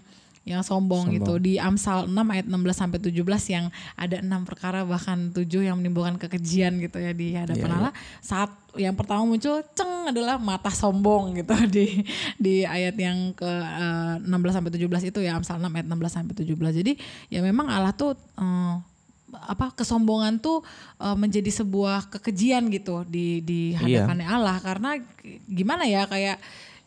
yang 0.42 0.66
sombong, 0.66 1.14
gitu. 1.14 1.38
Di 1.38 1.62
Amsal 1.62 2.10
6 2.10 2.18
ayat 2.18 2.50
16 2.50 2.74
sampai 2.74 2.98
17 2.98 3.14
yang 3.54 3.70
ada 3.94 4.18
enam 4.26 4.42
perkara 4.42 4.82
bahkan 4.82 5.30
tujuh 5.30 5.62
yang 5.62 5.78
menimbulkan 5.78 6.18
kekejian 6.18 6.82
gitu 6.82 6.98
ya 6.98 7.14
di 7.14 7.38
hadapan 7.38 7.70
Iya, 7.70 7.78
Allah. 7.78 7.94
Saat 8.26 8.50
yang 8.74 8.98
pertama 8.98 9.22
muncul 9.22 9.62
ceng 9.78 10.10
adalah 10.10 10.42
mata 10.42 10.74
sombong 10.74 11.38
gitu 11.38 11.54
di 11.78 12.02
di 12.42 12.66
ayat 12.66 12.98
yang 12.98 13.38
ke 13.38 13.46
eh, 13.46 14.18
16 14.18 14.34
sampai 14.50 14.72
17 14.74 15.14
itu 15.14 15.20
ya 15.22 15.38
Amsal 15.38 15.62
6 15.62 15.70
ayat 15.70 15.86
16 15.86 16.10
sampai 16.10 16.34
17 16.34 16.58
jadi 16.74 16.94
ya 17.30 17.46
memang 17.46 17.70
Allah 17.70 17.94
tuh 17.94 18.18
eh, 18.18 18.76
apa 19.34 19.72
kesombongan 19.72 20.38
tuh 20.38 20.62
eh, 20.98 21.16
menjadi 21.16 21.52
sebuah 21.54 22.10
kekejian 22.10 22.68
gitu 22.70 23.04
di 23.06 23.40
di 23.40 23.62
Iya. 23.74 24.04
hadapannya 24.04 24.28
Allah 24.28 24.58
karena 24.58 24.90
gimana 25.46 25.84
ya 25.84 26.04
kayak 26.06 26.38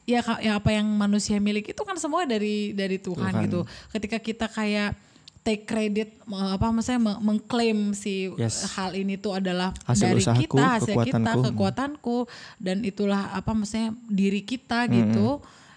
ya 0.04 0.20
ya 0.38 0.52
apa 0.56 0.70
yang 0.70 0.84
manusia 0.86 1.38
miliki 1.38 1.72
itu 1.72 1.80
kan 1.80 1.96
semua 1.96 2.24
dari 2.24 2.72
dari 2.72 2.96
Tuhan, 2.96 3.32
Tuhan. 3.32 3.44
gitu. 3.44 3.60
Ketika 3.88 4.18
kita 4.18 4.46
kayak 4.46 4.92
take 5.40 5.64
credit 5.64 6.08
apa 6.24 6.66
maksudnya 6.68 7.00
me- 7.02 7.20
mengklaim 7.22 7.92
si 7.92 8.32
Yes. 8.34 8.64
hal 8.72 8.92
ini 8.92 9.16
tuh 9.16 9.36
adalah 9.36 9.72
Hasil 9.84 10.08
dari 10.10 10.20
usahaku, 10.20 10.40
kita, 10.42 10.64
hasil 10.74 10.94
kita, 10.98 11.08
kekuatanku. 11.20 11.44
kekuatanku 11.48 12.18
dan 12.58 12.76
itulah 12.80 13.28
apa 13.30 13.52
maksudnya 13.52 13.92
diri 14.04 14.40
kita 14.40 14.84
Hmm. 14.84 14.92
gitu. 14.94 15.28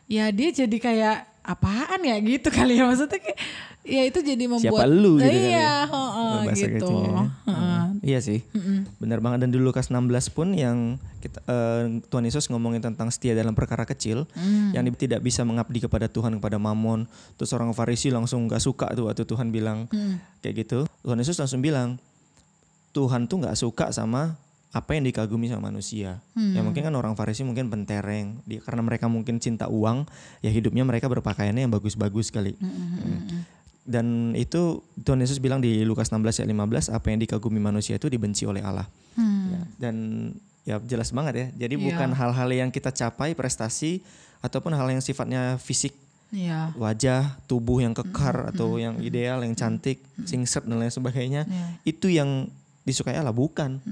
Ya 0.08 0.28
dia 0.30 0.52
jadi 0.54 0.78
kayak 0.78 1.18
apaan 1.48 2.04
ya 2.04 2.20
gitu 2.20 2.52
kali 2.58 2.76
ya 2.76 2.84
maksudnya 2.84 3.18
kayak 3.18 3.40
ya 3.88 4.04
itu 4.04 4.20
jadi 4.20 4.44
membuat 4.46 4.84
Siapa 4.84 4.86
lu 4.86 5.16
gitu 5.16 5.32
kali 5.32 5.40
iya, 5.48 5.56
ya. 5.56 5.76
heeh, 5.88 6.36
Bahasa 6.44 6.60
gitu. 6.60 6.76
kecilnya 6.76 7.08
ya. 7.08 7.24
Heeh. 7.48 7.84
Iya 8.04 8.20
sih, 8.22 8.40
benar 9.00 9.20
banget 9.20 9.42
dan 9.42 9.50
di 9.50 9.58
Lukas 9.58 9.88
16 9.90 10.06
pun 10.30 10.52
yang 10.54 11.00
kita, 11.18 11.40
eh, 11.44 11.84
Tuhan 12.06 12.24
Yesus 12.24 12.52
ngomongin 12.52 12.84
tentang 12.84 13.08
setia 13.10 13.32
dalam 13.32 13.56
perkara 13.56 13.84
kecil, 13.84 14.28
Hmm. 14.36 14.76
yang 14.76 14.84
tidak 14.94 15.24
bisa 15.24 15.42
mengabdi 15.42 15.82
kepada 15.82 16.06
Tuhan 16.06 16.36
kepada 16.38 16.60
Mamon. 16.60 17.08
Terus 17.36 17.52
orang 17.52 17.72
Farisi 17.72 18.12
langsung 18.12 18.46
nggak 18.46 18.60
suka 18.60 18.92
tuh 18.92 19.08
waktu 19.08 19.24
Tuhan 19.24 19.50
bilang 19.50 19.88
Hmm. 19.88 20.20
kayak 20.40 20.68
gitu. 20.68 20.80
Tuhan 21.02 21.18
Yesus 21.18 21.40
langsung 21.40 21.64
bilang 21.64 21.96
Tuhan 22.92 23.26
tuh 23.26 23.40
nggak 23.40 23.56
suka 23.56 23.90
sama 23.90 24.36
apa 24.78 24.94
yang 24.94 25.10
dikagumi 25.10 25.50
sama 25.50 25.74
manusia. 25.74 26.22
Hmm. 26.38 26.54
Ya 26.54 26.62
mungkin 26.62 26.86
kan 26.86 26.94
orang 26.94 27.18
Farisi 27.18 27.42
mungkin 27.42 27.74
pentereng, 27.74 28.46
dia, 28.46 28.62
karena 28.62 28.86
mereka 28.86 29.10
mungkin 29.10 29.42
cinta 29.42 29.66
uang, 29.66 30.06
ya 30.46 30.54
hidupnya 30.54 30.86
mereka 30.86 31.10
berpakaiannya 31.10 31.66
yang 31.66 31.74
bagus-bagus 31.74 32.30
kali. 32.30 32.54
Hmm. 32.62 33.42
Dan 33.88 34.36
itu 34.36 34.84
Tuhan 35.02 35.18
Yesus 35.24 35.40
bilang 35.40 35.64
di 35.64 35.82
Lukas 35.88 36.12
16 36.12 36.44
ayat 36.44 36.50
15 36.52 36.92
apa 36.94 37.08
yang 37.10 37.20
dikagumi 37.24 37.58
manusia 37.58 37.96
itu 37.98 38.12
dibenci 38.12 38.44
oleh 38.46 38.62
Allah. 38.62 38.86
Hmm. 39.18 39.50
Ya, 39.50 39.62
dan 39.80 39.96
ya 40.68 40.76
jelas 40.84 41.10
banget 41.16 41.34
ya. 41.34 41.48
Jadi 41.66 41.76
Iya. 41.80 41.86
bukan 41.90 42.10
hal-hal 42.12 42.50
yang 42.52 42.70
kita 42.70 42.92
capai 42.92 43.32
prestasi 43.34 44.04
ataupun 44.44 44.76
hal 44.76 44.92
yang 44.92 45.00
sifatnya 45.00 45.56
fisik 45.58 45.96
Iya. 46.28 46.76
wajah, 46.76 47.40
tubuh 47.48 47.80
yang 47.80 47.96
kekar 47.96 48.52
atau 48.52 48.76
yang 48.76 49.00
ideal, 49.00 49.40
yang 49.48 49.56
cantik, 49.56 50.04
singset 50.28 50.68
dan 50.68 50.76
lain 50.84 50.92
sebagainya. 50.92 51.48
Iya. 51.48 51.68
Itu 51.88 52.12
yang 52.12 52.52
disukai 52.88 53.14
Allah 53.14 53.36
bukan. 53.36 53.84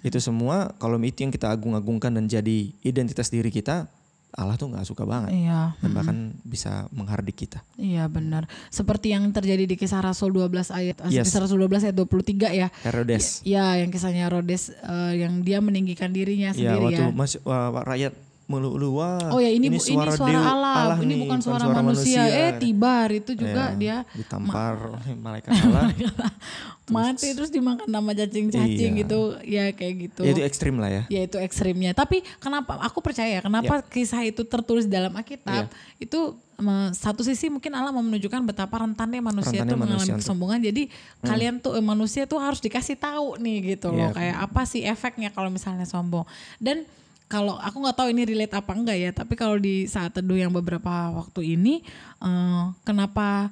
Itu 0.00 0.22
semua 0.22 0.70
kalau 0.78 1.02
itu 1.02 1.18
yang 1.18 1.34
kita 1.34 1.50
agung-agungkan 1.50 2.14
dan 2.14 2.30
jadi 2.30 2.70
identitas 2.80 3.26
diri 3.26 3.50
kita, 3.50 3.90
Allah 4.30 4.52
tuh 4.54 4.68
nggak 4.68 4.84
suka 4.84 5.08
banget 5.08 5.32
Iya. 5.32 5.72
dan 5.80 5.90
bahkan 5.90 6.16
bisa 6.44 6.84
menghardik 6.92 7.40
kita. 7.40 7.64
Iya 7.74 8.04
benar. 8.06 8.44
Seperti 8.68 9.10
yang 9.10 9.32
terjadi 9.32 9.64
di 9.64 9.74
kisah 9.74 10.04
Rasul 10.04 10.28
12 10.30 10.68
ayat 10.70 10.96
eh, 11.02 11.18
Yes. 11.18 11.26
kisah 11.26 11.48
Rasul 11.48 11.56
12 11.58 11.88
ayat 11.88 11.96
23 11.96 12.52
ya. 12.52 12.68
Herodes. 12.84 13.40
Ya, 13.42 13.80
yang 13.80 13.88
kisahnya 13.88 14.28
Herodes 14.28 14.76
eh, 14.76 15.24
yang 15.24 15.40
dia 15.40 15.64
meninggikan 15.64 16.12
dirinya 16.12 16.52
Ya 16.52 16.76
sendiri 16.76 16.84
waktu 16.84 17.02
ya. 17.02 17.16
masih 17.16 17.38
wah, 17.42 17.80
rakyat 17.82 18.12
melulu 18.46 18.96
wah 18.96 19.18
Oh 19.28 19.38
ya 19.38 19.50
ini 19.50 19.66
bu- 19.66 19.74
ini 19.74 19.82
suara 19.82 20.14
dewa- 20.14 20.46
Allah, 20.46 20.96
ini 20.98 21.12
nih, 21.12 21.18
bukan 21.20 21.38
suara, 21.40 21.66
manusia. 21.68 22.22
Eh 22.22 22.50
tibar 22.56 23.10
itu 23.10 23.34
juga 23.34 23.62
Ya, 23.68 23.74
dia 23.74 23.96
ditampar 24.12 24.78
oleh 24.88 25.12
malaikat 25.14 25.50
Allah. 25.52 25.90
mati 26.86 27.34
terus 27.34 27.50
dimakan 27.50 27.88
nama 27.88 28.14
cacing-cacing 28.14 28.92
Iya. 28.92 29.00
gitu. 29.02 29.20
Ya 29.42 29.64
kayak 29.72 29.94
gitu. 30.00 30.20
ya, 30.22 30.30
itu 30.30 30.42
ekstrim 30.44 30.74
lah 30.76 30.86
ya. 30.88 31.02
ya 31.08 31.20
itu 31.20 31.36
ekstrimnya. 31.36 31.90
Tapi 31.92 32.22
kenapa 32.36 32.78
aku 32.78 33.02
percaya 33.02 33.38
kenapa 33.40 33.82
kisah 33.84 34.22
itu 34.22 34.42
tertulis 34.42 34.86
dalam 34.86 35.10
Alkitab 35.10 35.66
itu 35.98 36.20
em, 36.54 36.68
satu 36.92 37.20
sisi 37.20 37.50
mungkin 37.50 37.74
Allah 37.74 37.90
mau 37.90 38.00
menunjukkan 38.00 38.46
betapa 38.46 38.78
rentannya 38.78 39.18
manusia 39.20 39.58
Rentannya 39.58 39.66
tuh 39.66 39.76
mengalami 39.76 39.90
manusia 39.98 40.12
untuk- 40.12 40.22
kesombongan. 40.22 40.58
Jadi 40.62 40.82
kalian 41.20 41.54
tuh 41.58 41.72
eh, 41.72 41.82
manusia 41.84 42.22
tuh 42.24 42.38
harus 42.38 42.60
dikasih 42.60 42.94
tahu 42.94 43.34
nih 43.36 43.74
gitu 43.74 43.90
Iya. 43.90 43.98
loh 43.98 44.10
kayak 44.12 44.36
apa 44.40 44.62
sih 44.64 44.80
efeknya 44.82 45.28
kalau 45.28 45.50
misalnya 45.50 45.84
sombong. 45.84 46.22
Dan 46.56 46.86
kalau 47.26 47.58
aku 47.58 47.76
nggak 47.82 47.96
tahu 47.98 48.08
ini 48.14 48.22
relate 48.22 48.54
apa 48.54 48.70
enggak 48.70 48.98
ya, 48.98 49.10
tapi 49.10 49.34
kalau 49.34 49.58
di 49.58 49.90
saat 49.90 50.14
teduh 50.14 50.38
yang 50.38 50.54
beberapa 50.54 51.10
waktu 51.10 51.58
ini 51.58 51.82
eh, 52.22 52.64
kenapa 52.86 53.50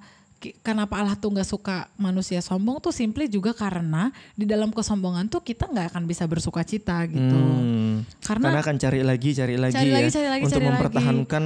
kenapa 0.60 1.00
Allah 1.00 1.16
tuh 1.16 1.32
nggak 1.32 1.48
suka 1.48 1.88
manusia 1.96 2.44
sombong 2.44 2.76
tuh 2.76 2.92
simply 2.92 3.24
juga 3.26 3.56
karena 3.56 4.12
di 4.36 4.44
dalam 4.44 4.68
kesombongan 4.70 5.24
tuh 5.32 5.40
kita 5.40 5.66
nggak 5.72 5.96
akan 5.96 6.04
bisa 6.04 6.28
bersuka 6.28 6.60
cita 6.62 7.00
gitu. 7.08 7.32
Hmm. 7.32 8.04
Karena, 8.20 8.52
Karena 8.52 8.60
akan 8.60 8.76
cari 8.76 9.00
lagi, 9.00 9.30
cari 9.32 9.56
lagi 9.56 9.74
Cari 9.74 9.88
ya 9.88 9.96
lagi, 9.96 10.10
cari 10.12 10.28
lagi, 10.28 10.42
untuk 10.44 10.52
cari 10.60 10.64
lagi. 10.64 10.72
mempertahankan 10.76 11.44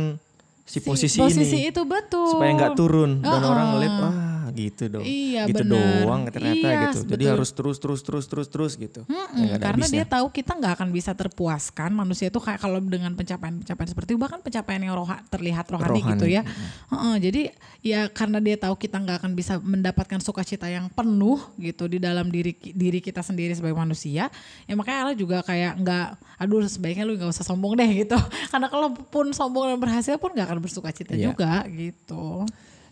si 0.68 0.78
posisi, 0.84 1.16
posisi 1.16 1.64
ini 1.64 1.70
itu 1.72 1.82
betul. 1.86 2.28
supaya 2.36 2.50
nggak 2.52 2.74
turun 2.76 3.22
dan 3.24 3.40
Uh-uh. 3.40 3.52
orang 3.54 3.66
ngeliat 3.72 3.94
wah 4.02 4.14
gitu 4.58 4.90
dong, 4.90 5.06
Iya, 5.06 5.46
gitu 5.46 5.62
benar. 5.62 6.02
doang 6.02 6.20
ternyata 6.26 6.66
Iya, 6.66 6.80
gitu. 6.82 6.98
Jadi 7.06 7.22
betul. 7.22 7.32
harus 7.32 7.50
terus 7.54 7.76
terus 7.78 8.00
terus 8.02 8.24
terus 8.26 8.48
terus 8.50 8.72
gitu. 8.74 9.00
Mm-mm, 9.04 9.44
Ya, 9.44 9.56
karena 9.56 9.86
habisnya. 9.86 10.02
dia 10.02 10.06
tahu 10.10 10.26
kita 10.28 10.52
nggak 10.52 10.72
akan 10.74 10.88
bisa 10.90 11.14
terpuaskan 11.14 11.90
manusia 11.92 12.26
itu 12.26 12.36
kayak 12.36 12.58
kalau 12.58 12.80
dengan 12.80 13.14
pencapaian-pencapaian 13.14 13.88
seperti 13.88 14.12
itu 14.12 14.20
bahkan 14.20 14.42
pencapaian 14.42 14.82
yang 14.82 14.92
roha, 14.92 15.22
terlihat 15.26 15.64
rohani, 15.68 16.02
Rohani, 16.02 16.10
gitu 16.12 16.26
ya. 16.26 16.42
Heeh, 16.88 17.14
jadi 17.22 17.42
ya 17.80 18.00
karena 18.08 18.38
dia 18.38 18.58
tahu 18.58 18.74
kita 18.74 18.98
nggak 18.98 19.16
akan 19.22 19.32
bisa 19.32 19.62
mendapatkan 19.62 20.18
sukacita 20.18 20.66
yang 20.66 20.90
penuh 20.90 21.38
gitu 21.56 21.86
di 21.86 21.96
dalam 21.96 22.26
diri 22.26 22.50
diri 22.58 22.98
kita 22.98 23.22
sendiri 23.22 23.54
sebagai 23.54 23.78
manusia, 23.78 24.26
ya 24.64 24.74
makanya 24.74 24.98
Allah 25.04 25.14
juga 25.14 25.38
kayak 25.40 25.78
nggak, 25.78 26.06
aduh 26.36 26.64
sebaiknya 26.64 27.06
lu 27.06 27.14
nggak 27.14 27.30
usah 27.30 27.46
sombong 27.46 27.78
deh 27.78 27.86
gitu. 28.02 28.18
karena 28.48 28.66
kalau 28.66 28.90
pun 28.90 29.30
sombong 29.30 29.70
dan 29.70 29.78
berhasil 29.78 30.18
pun 30.18 30.34
nggak 30.34 30.48
akan 30.48 30.58
bersukacita 30.58 31.14
Iya. 31.14 31.30
juga 31.30 31.62
gitu. 31.68 32.42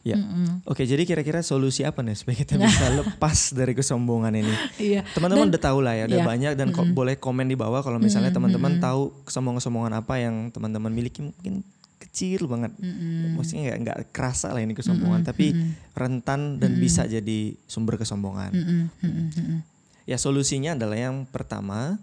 Ya. 0.07 0.15
Oke, 0.63 0.87
jadi 0.87 1.03
kira-kira 1.03 1.43
solusi 1.43 1.83
apa 1.83 1.99
nih 1.99 2.15
supaya 2.15 2.39
kita 2.39 2.55
bisa 2.55 2.87
lepas 3.03 3.51
dari 3.51 3.75
kesombongan 3.75 4.39
ini? 4.39 4.55
Iya. 4.79 5.03
Teman-teman 5.11 5.51
udah 5.51 5.59
tahu 5.59 5.83
lah 5.83 5.99
ya, 5.99 6.05
udah 6.07 6.21
Iya. 6.23 6.27
banyak 6.27 6.53
dan 6.55 6.71
kok 6.71 6.87
boleh 6.95 7.19
komen 7.19 7.51
di 7.51 7.59
bawah 7.59 7.83
kalau 7.83 7.99
misalnya 7.99 8.31
teman-teman 8.31 8.79
tahu 8.79 9.11
kesombongan-kesombongan 9.27 9.99
apa 9.99 10.15
yang 10.23 10.55
teman-teman 10.55 10.95
miliki 10.95 11.27
mungkin 11.27 11.67
kecil 11.99 12.47
banget. 12.47 12.71
Maksudnya 13.35 13.63
nggak 13.67 13.79
nggak 13.83 13.99
kerasa 14.15 14.55
lah 14.55 14.63
ini 14.63 14.79
kesombongan, 14.79 15.27
tapi 15.27 15.51
rentan 15.93 16.63
dan 16.63 16.79
bisa 16.79 17.03
jadi 17.05 17.59
sumber 17.67 17.99
kesombongan. 17.99 18.55
Mm-mm, 18.55 18.83
mm-mm, 19.03 19.27
mm-mm. 19.35 19.59
Ya 20.07 20.23
solusinya 20.23 20.79
adalah 20.79 20.95
yang 20.95 21.27
pertama, 21.27 21.99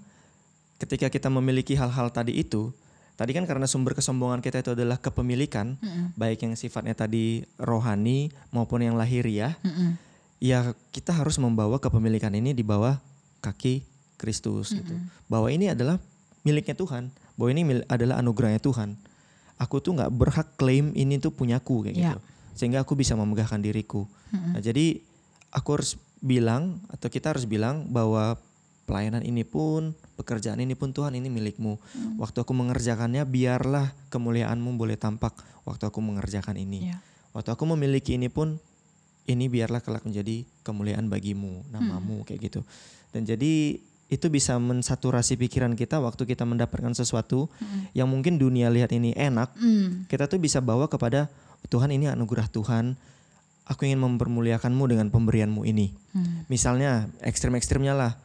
ketika 0.75 1.07
kita 1.07 1.31
memiliki 1.31 1.79
hal-hal 1.79 2.11
tadi 2.11 2.35
itu, 2.35 2.75
tadi 3.13 3.31
kan 3.31 3.45
karena 3.45 3.65
sumber 3.65 3.93
kesombongan 3.93 4.39
kita 4.39 4.59
itu 4.59 4.71
adalah 4.73 4.97
kepemilikan, 4.97 5.77
baik 6.13 6.43
yang 6.43 6.53
sifatnya 6.53 6.93
tadi 6.93 7.45
rohani 7.55 8.33
maupun 8.49 8.81
yang 8.81 8.95
lahiriah, 8.95 9.53
Mm-mm. 9.61 9.95
ya 10.37 10.71
kita 10.89 11.13
harus 11.13 11.37
membawa 11.37 11.77
kepemilikan 11.77 12.33
ini 12.33 12.51
di 12.51 12.61
bawah 12.61 12.97
kaki 13.39 13.83
Kristus 14.15 14.71
gitu. 14.71 14.95
Bahwa 15.27 15.47
ini 15.47 15.69
adalah 15.69 15.99
miliknya 16.41 16.73
Tuhan, 16.73 17.07
bahwa 17.35 17.49
ini 17.51 17.61
mil- 17.63 17.87
adalah 17.87 18.17
anugerahnya 18.17 18.59
Tuhan. 18.59 18.95
Aku 19.59 19.79
tuh 19.79 19.93
nggak 19.93 20.11
berhak 20.11 20.47
klaim 20.57 20.91
ini 20.93 21.19
tuh 21.19 21.29
punyaku 21.29 21.87
kayak 21.87 21.95
Ya. 21.95 22.11
gitu. 22.15 22.19
Sehingga 22.53 22.81
aku 22.81 22.93
bisa 22.93 23.13
memegahkan 23.13 23.59
diriku. 23.59 24.05
Nah, 24.33 24.61
jadi 24.61 25.01
aku 25.49 25.69
harus 25.77 25.95
bilang 26.19 26.81
atau 26.89 27.07
kita 27.07 27.33
harus 27.33 27.45
bilang 27.45 27.85
bahwa 27.89 28.37
pelayanan 28.85 29.21
ini 29.21 29.41
pun, 29.41 29.93
pekerjaan 30.15 30.61
ini 30.61 30.77
pun 30.77 30.93
Tuhan 30.93 31.17
ini 31.17 31.27
milikmu. 31.29 31.79
Waktu 32.21 32.45
aku 32.45 32.53
mengerjakannya 32.53 33.25
biarlah 33.25 33.91
kemuliaanmu 34.13 34.77
boleh 34.77 34.97
tampak 34.97 35.33
waktu 35.65 35.89
aku 35.89 35.99
mengerjakan 36.03 36.59
ini. 36.59 36.93
Ya. 36.93 36.97
Waktu 37.33 37.49
aku 37.53 37.63
memiliki 37.65 38.15
ini 38.15 38.29
pun 38.29 38.61
ini 39.25 39.47
biarlah 39.47 39.79
kelak 39.79 40.03
menjadi 40.03 40.43
kemuliaan 40.61 41.07
bagimu, 41.07 41.63
namamu 41.71 42.27
kayak 42.27 42.51
gitu. 42.51 42.61
Dan 43.15 43.23
jadi 43.23 43.79
itu 44.11 44.27
bisa 44.29 44.59
mensaturasi 44.61 45.39
pikiran 45.39 45.73
kita 45.73 45.97
waktu 45.97 46.29
kita 46.29 46.45
mendapatkan 46.45 46.93
sesuatu 46.93 47.49
yang 47.97 48.05
mungkin 48.05 48.37
dunia 48.37 48.69
lihat 48.69 48.93
ini 48.93 49.15
enak, 49.17 49.55
Mm. 49.57 50.05
kita 50.05 50.29
tuh 50.29 50.37
bisa 50.37 50.61
bawa 50.61 50.85
kepada 50.85 51.31
Tuhan 51.71 51.89
ini 51.89 52.11
anugerah 52.11 52.45
Tuhan. 52.51 52.99
Aku 53.63 53.87
ingin 53.87 54.03
mempermuliakanmu 54.03 54.83
dengan 54.91 55.07
pemberianmu 55.07 55.63
ini. 55.63 55.95
Hmm. 56.11 56.43
Misalnya 56.51 57.07
ekstrim-ekstrimnya 57.23 57.95
lah. 57.95 58.19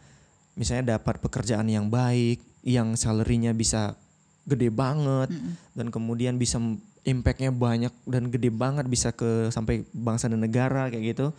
Misalnya 0.59 0.99
dapat 0.99 1.23
pekerjaan 1.23 1.71
yang 1.71 1.87
baik, 1.87 2.43
yang 2.67 2.99
salary-nya 2.99 3.55
bisa 3.55 3.95
gede 4.43 4.75
banget 4.75 5.31
dan 5.77 5.93
kemudian 5.93 6.35
bisa 6.35 6.59
impact-nya 7.07 7.55
banyak 7.55 7.95
dan 8.05 8.29
gede 8.29 8.50
banget 8.50 8.91
bisa 8.91 9.15
ke 9.15 9.49
sampai 9.49 9.87
bangsa 9.95 10.27
dan 10.27 10.43
negara 10.43 10.91
kayak 10.91 11.15
gitu. 11.15 11.31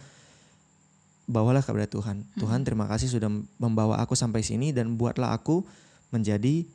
Bawalah 1.29 1.61
kepada 1.61 1.85
Tuhan. 1.85 2.25
Tuhan 2.39 2.65
terima 2.65 2.89
kasih 2.89 3.05
sudah 3.05 3.29
membawa 3.61 4.01
aku 4.01 4.17
sampai 4.17 4.41
sini 4.41 4.73
dan 4.73 4.97
buatlah 4.97 5.29
aku 5.35 5.61
menjadi 6.09 6.65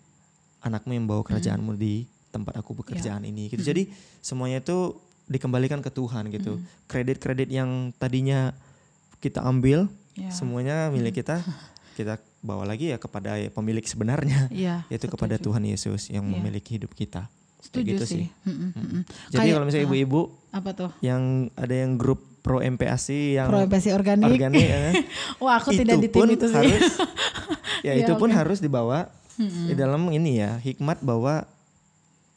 anakmu 0.63 0.95
yang 0.95 1.05
membawa 1.11 1.27
kerajaanmu 1.27 1.75
di 1.75 2.07
tempat 2.31 2.55
aku 2.55 2.77
pekerjaan 2.79 3.27
ini 3.27 3.51
gitu. 3.51 3.67
Jadi 3.67 3.91
semuanya 4.23 4.63
itu 4.63 4.95
dikembalikan 5.27 5.83
ke 5.83 5.91
Tuhan 5.91 6.31
gitu. 6.31 6.63
Kredit-kredit 6.87 7.51
yang 7.51 7.91
tadinya 7.97 8.53
kita 9.19 9.41
ambil 9.43 9.89
Ya. 10.15 10.31
semuanya 10.31 10.95
milik 10.95 11.19
kita 11.27 11.43
kita 11.95 12.15
bawa 12.41 12.67
lagi 12.67 12.91
ya 12.91 12.99
kepada 12.99 13.33
pemilik 13.49 13.83
sebenarnya 13.83 14.51
Iya, 14.51 14.83
yaitu 14.91 15.07
kepada 15.07 15.35
setuju. 15.35 15.47
Tuhan 15.49 15.63
Yesus 15.65 16.03
yang 16.09 16.23
Iya. 16.23 16.33
memiliki 16.35 16.75
hidup 16.75 16.93
kita. 16.93 17.31
Setuju 17.61 17.87
gitu 17.89 18.05
sih. 18.05 18.25
Mm-mm, 18.45 18.71
mm-mm. 18.73 19.01
Jadi 19.31 19.39
Kayak- 19.41 19.55
kalau 19.55 19.65
misalnya 19.65 19.83
ah, 19.83 19.89
ibu-ibu 19.89 20.21
apa 20.51 20.71
tuh? 20.73 20.91
yang 21.01 21.23
ada 21.55 21.73
yang 21.73 21.95
grup 21.95 22.21
pro 22.39 22.61
MPASI 22.61 23.21
yang 23.35 23.49
Pro 23.49 23.65
MPASI 23.65 23.89
organik. 23.91 24.29
organik, 24.29 24.67
eh, 24.67 24.93
Wah, 25.43 25.57
aku 25.57 25.73
itu 25.73 25.81
tidak 25.81 25.97
di 25.97 26.09
tim 26.09 26.21
pun 26.21 26.29
itu 26.29 26.45
sih. 26.45 26.53
harus 26.53 26.85
ya 27.87 27.93
Ya, 27.95 28.03
itu 28.03 28.13
pun 28.15 28.29
oke. 28.29 28.37
harus 28.37 28.59
dibawa 28.59 29.09
di 29.37 29.73
dalam 29.73 30.05
ini 30.11 30.39
ya 30.39 30.59
hikmat 30.59 31.01
bahwa 31.01 31.43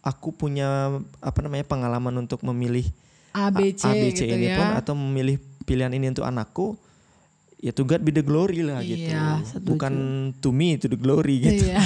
aku 0.01 0.31
punya 0.31 0.89
apa 1.19 1.39
namanya 1.41 1.61
pengalaman 1.63 2.15
untuk 2.17 2.39
memilih 2.41 2.87
A, 3.31 3.51
B, 3.51 3.69
C, 3.71 3.83
A, 3.83 3.91
B, 3.91 4.09
C 4.09 4.23
gitu 4.23 4.33
ini 4.33 4.47
ya. 4.47 4.55
pun 4.55 4.67
atau 4.73 4.93
memilih 4.95 5.35
pilihan 5.61 5.91
ini 5.91 6.07
untuk 6.07 6.23
anakku 6.23 6.79
ya 7.57 7.71
to 7.71 7.81
God 7.81 7.99
be 7.99 8.11
the 8.11 8.21
glory 8.21 8.61
lah 8.61 8.79
gitu 8.79 9.09
Iya, 9.09 9.41
setuju. 9.41 9.65
bukan 9.67 9.93
to 10.37 10.49
me 10.49 10.77
to 10.77 10.85
the 10.85 10.95
glory 10.95 11.41
gitu 11.41 11.65
Iya, 11.67 11.81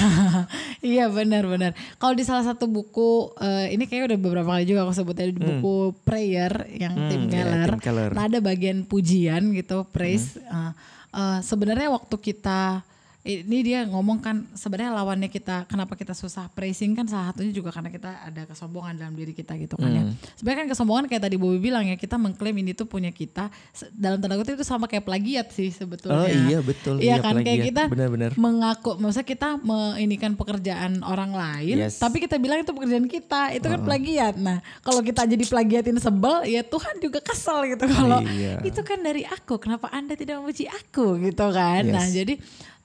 iya 0.82 1.04
benar-benar. 1.06 1.72
Kalau 1.96 2.12
di 2.12 2.22
salah 2.22 2.42
satu 2.42 2.66
buku, 2.66 3.32
eh, 3.38 3.72
ini 3.72 3.84
kayak 3.84 4.04
udah 4.06 4.18
beberapa 4.18 4.48
kali 4.50 4.64
juga 4.64 4.84
aku 4.84 4.92
sebutnya 4.92 5.26
di 5.26 5.34
buku 5.34 5.96
Prayer 6.02 6.52
yang 6.70 6.92
Hmm, 6.92 7.08
Tim 7.08 7.22
iya, 7.22 7.32
Keller. 7.34 7.68
Tim 7.70 7.80
Keller. 7.80 8.10
Nah 8.12 8.24
ada 8.26 8.38
bagian 8.38 8.84
pujian 8.84 9.48
gitu, 9.50 9.88
praise. 9.88 10.36
Hmm. 10.36 10.70
Eh, 10.70 10.72
eh, 11.14 11.38
Sebenarnya 11.40 11.88
waktu 11.88 12.16
kita 12.16 12.84
ini 13.22 13.62
dia 13.62 13.84
ngomong 13.84 14.18
kan 14.18 14.50
sebenarnya 14.50 14.90
lawannya 14.92 15.26
kita 15.26 15.62
kenapa 15.64 15.94
kita 15.94 16.10
susah 16.10 16.50
praising 16.50 16.90
kan 16.92 17.06
salah 17.06 17.30
satunya 17.30 17.50
juga 17.50 17.70
karena 17.70 17.86
kita 17.86 18.10
ada 18.20 18.42
kesombongan 18.44 18.94
dalam 18.96 19.14
diri 19.14 19.30
kita 19.30 19.54
gitu 19.56 19.74
kan 19.74 19.88
ya. 19.88 20.02
Hmm. 20.02 20.18
Sebenarnya 20.34 20.58
kan 20.60 20.68
kesombongan 20.68 21.04
kayak 21.06 21.22
tadi 21.22 21.36
Bobi 21.36 21.58
bilang 21.60 21.84
ya 21.84 21.94
kita 21.94 22.16
mengklaim 22.16 22.56
ini 22.56 22.72
tuh 22.72 22.84
punya 22.84 23.08
kita 23.08 23.46
dalam 23.92 24.18
tanda 24.18 24.34
kutip 24.34 24.54
itu 24.54 24.64
sama 24.64 24.84
kayak 24.84 25.02
plagiat 25.02 25.46
sih 25.48 25.70
sebetulnya. 25.70 26.18
Oh 26.18 26.26
iya, 26.26 26.58
betul. 26.60 26.98
Iya 26.98 27.06
Iya, 27.12 27.16
kan 27.20 27.34
kayak 27.36 27.46
plagiat. 27.46 27.66
kita 27.68 27.82
Benar-benar. 27.88 28.30
mengaku 28.34 28.90
maksudnya 28.96 29.28
kita 29.28 29.48
meinikan 29.56 30.32
pekerjaan 30.34 30.92
orang 31.02 31.30
lain 31.30 31.76
Yes. 31.78 31.96
tapi 31.96 32.18
kita 32.18 32.36
bilang 32.36 32.60
itu 32.60 32.72
pekerjaan 32.72 33.06
kita 33.06 33.52
itu 33.52 33.62
kan 33.64 33.80
plagiat 33.80 34.34
nah 34.34 34.58
kalau 34.80 34.98
kita 35.00 35.22
jadi 35.24 35.44
plagiatin 35.44 35.94
sebel 35.96 36.42
ya 36.44 36.60
Tuhan 36.60 36.98
juga 36.98 37.18
kesel 37.18 37.68
gitu 37.68 37.86
kalau 37.86 38.18
Iya. 38.24 38.58
itu 38.62 38.80
kan 38.80 38.98
dari 38.98 39.22
aku 39.22 39.56
kenapa 39.56 39.86
anda 39.88 40.12
tidak 40.12 40.38
memuji 40.38 40.66
aku 40.66 41.20
gitu 41.20 41.46
kan 41.48 41.84
nah 41.84 42.02
Yes. 42.02 42.14
jadi 42.14 42.34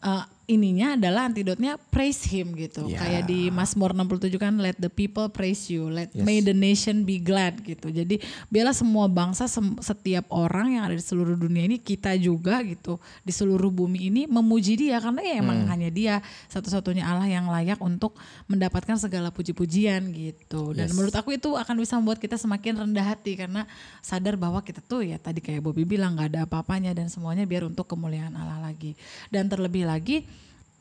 eh, 0.03 0.23
ininya 0.47 0.95
adalah 0.95 1.27
antidotnya 1.27 1.75
praise 1.91 2.23
him 2.23 2.55
gitu 2.55 2.87
Ya. 2.87 3.03
kayak 3.03 3.23
di 3.27 3.51
Mazmur 3.51 3.91
67 3.91 4.39
kan 4.39 4.55
let 4.55 4.79
the 4.79 4.87
people 4.87 5.27
praise 5.27 5.67
you 5.67 5.91
let 5.91 6.07
Yes. 6.15 6.23
may 6.23 6.39
the 6.39 6.55
nation 6.55 7.03
be 7.03 7.19
glad 7.19 7.59
gitu 7.61 7.91
jadi 7.91 8.15
biarlah 8.47 8.71
semua 8.71 9.11
bangsa 9.11 9.43
sem- 9.45 9.75
setiap 9.77 10.23
orang 10.31 10.79
yang 10.79 10.87
ada 10.87 10.95
di 10.95 11.03
seluruh 11.03 11.35
dunia 11.35 11.67
ini 11.67 11.75
kita 11.75 12.15
juga 12.15 12.63
gitu 12.63 12.95
di 13.21 13.35
seluruh 13.35 13.67
bumi 13.67 14.07
ini 14.07 14.21
memuji 14.23 14.79
dia 14.79 15.03
karena 15.03 15.19
ya 15.19 15.35
emang 15.37 15.57
Hmm. 15.57 15.69
hanya 15.69 15.91
dia 15.91 16.23
satu-satunya 16.47 17.03
Allah 17.03 17.27
yang 17.27 17.51
layak 17.51 17.83
untuk 17.83 18.15
mendapatkan 18.47 18.95
segala 18.95 19.27
puji-pujian 19.29 20.15
gitu 20.15 20.71
dan 20.71 20.87
Yes. 20.87 20.95
menurut 20.95 21.11
aku 21.11 21.35
itu 21.35 21.59
akan 21.59 21.75
bisa 21.75 21.99
membuat 21.99 22.23
kita 22.23 22.39
semakin 22.39 22.87
rendah 22.87 23.03
hati 23.03 23.35
karena 23.35 23.67
sadar 23.99 24.39
bahwa 24.39 24.63
kita 24.63 24.79
tuh 24.79 25.03
ya 25.03 25.19
tadi 25.19 25.43
kayak 25.43 25.59
Bobby 25.59 25.83
bilang 25.83 26.15
nggak 26.15 26.27
ada 26.31 26.39
apa-apanya 26.47 26.95
dan 26.95 27.11
semuanya 27.11 27.43
biar 27.43 27.67
untuk 27.67 27.83
kemuliaan 27.83 28.31
Allah 28.31 28.63
lagi 28.63 28.95
dan 29.27 29.51
terlebih 29.51 29.83
lagi 29.83 30.23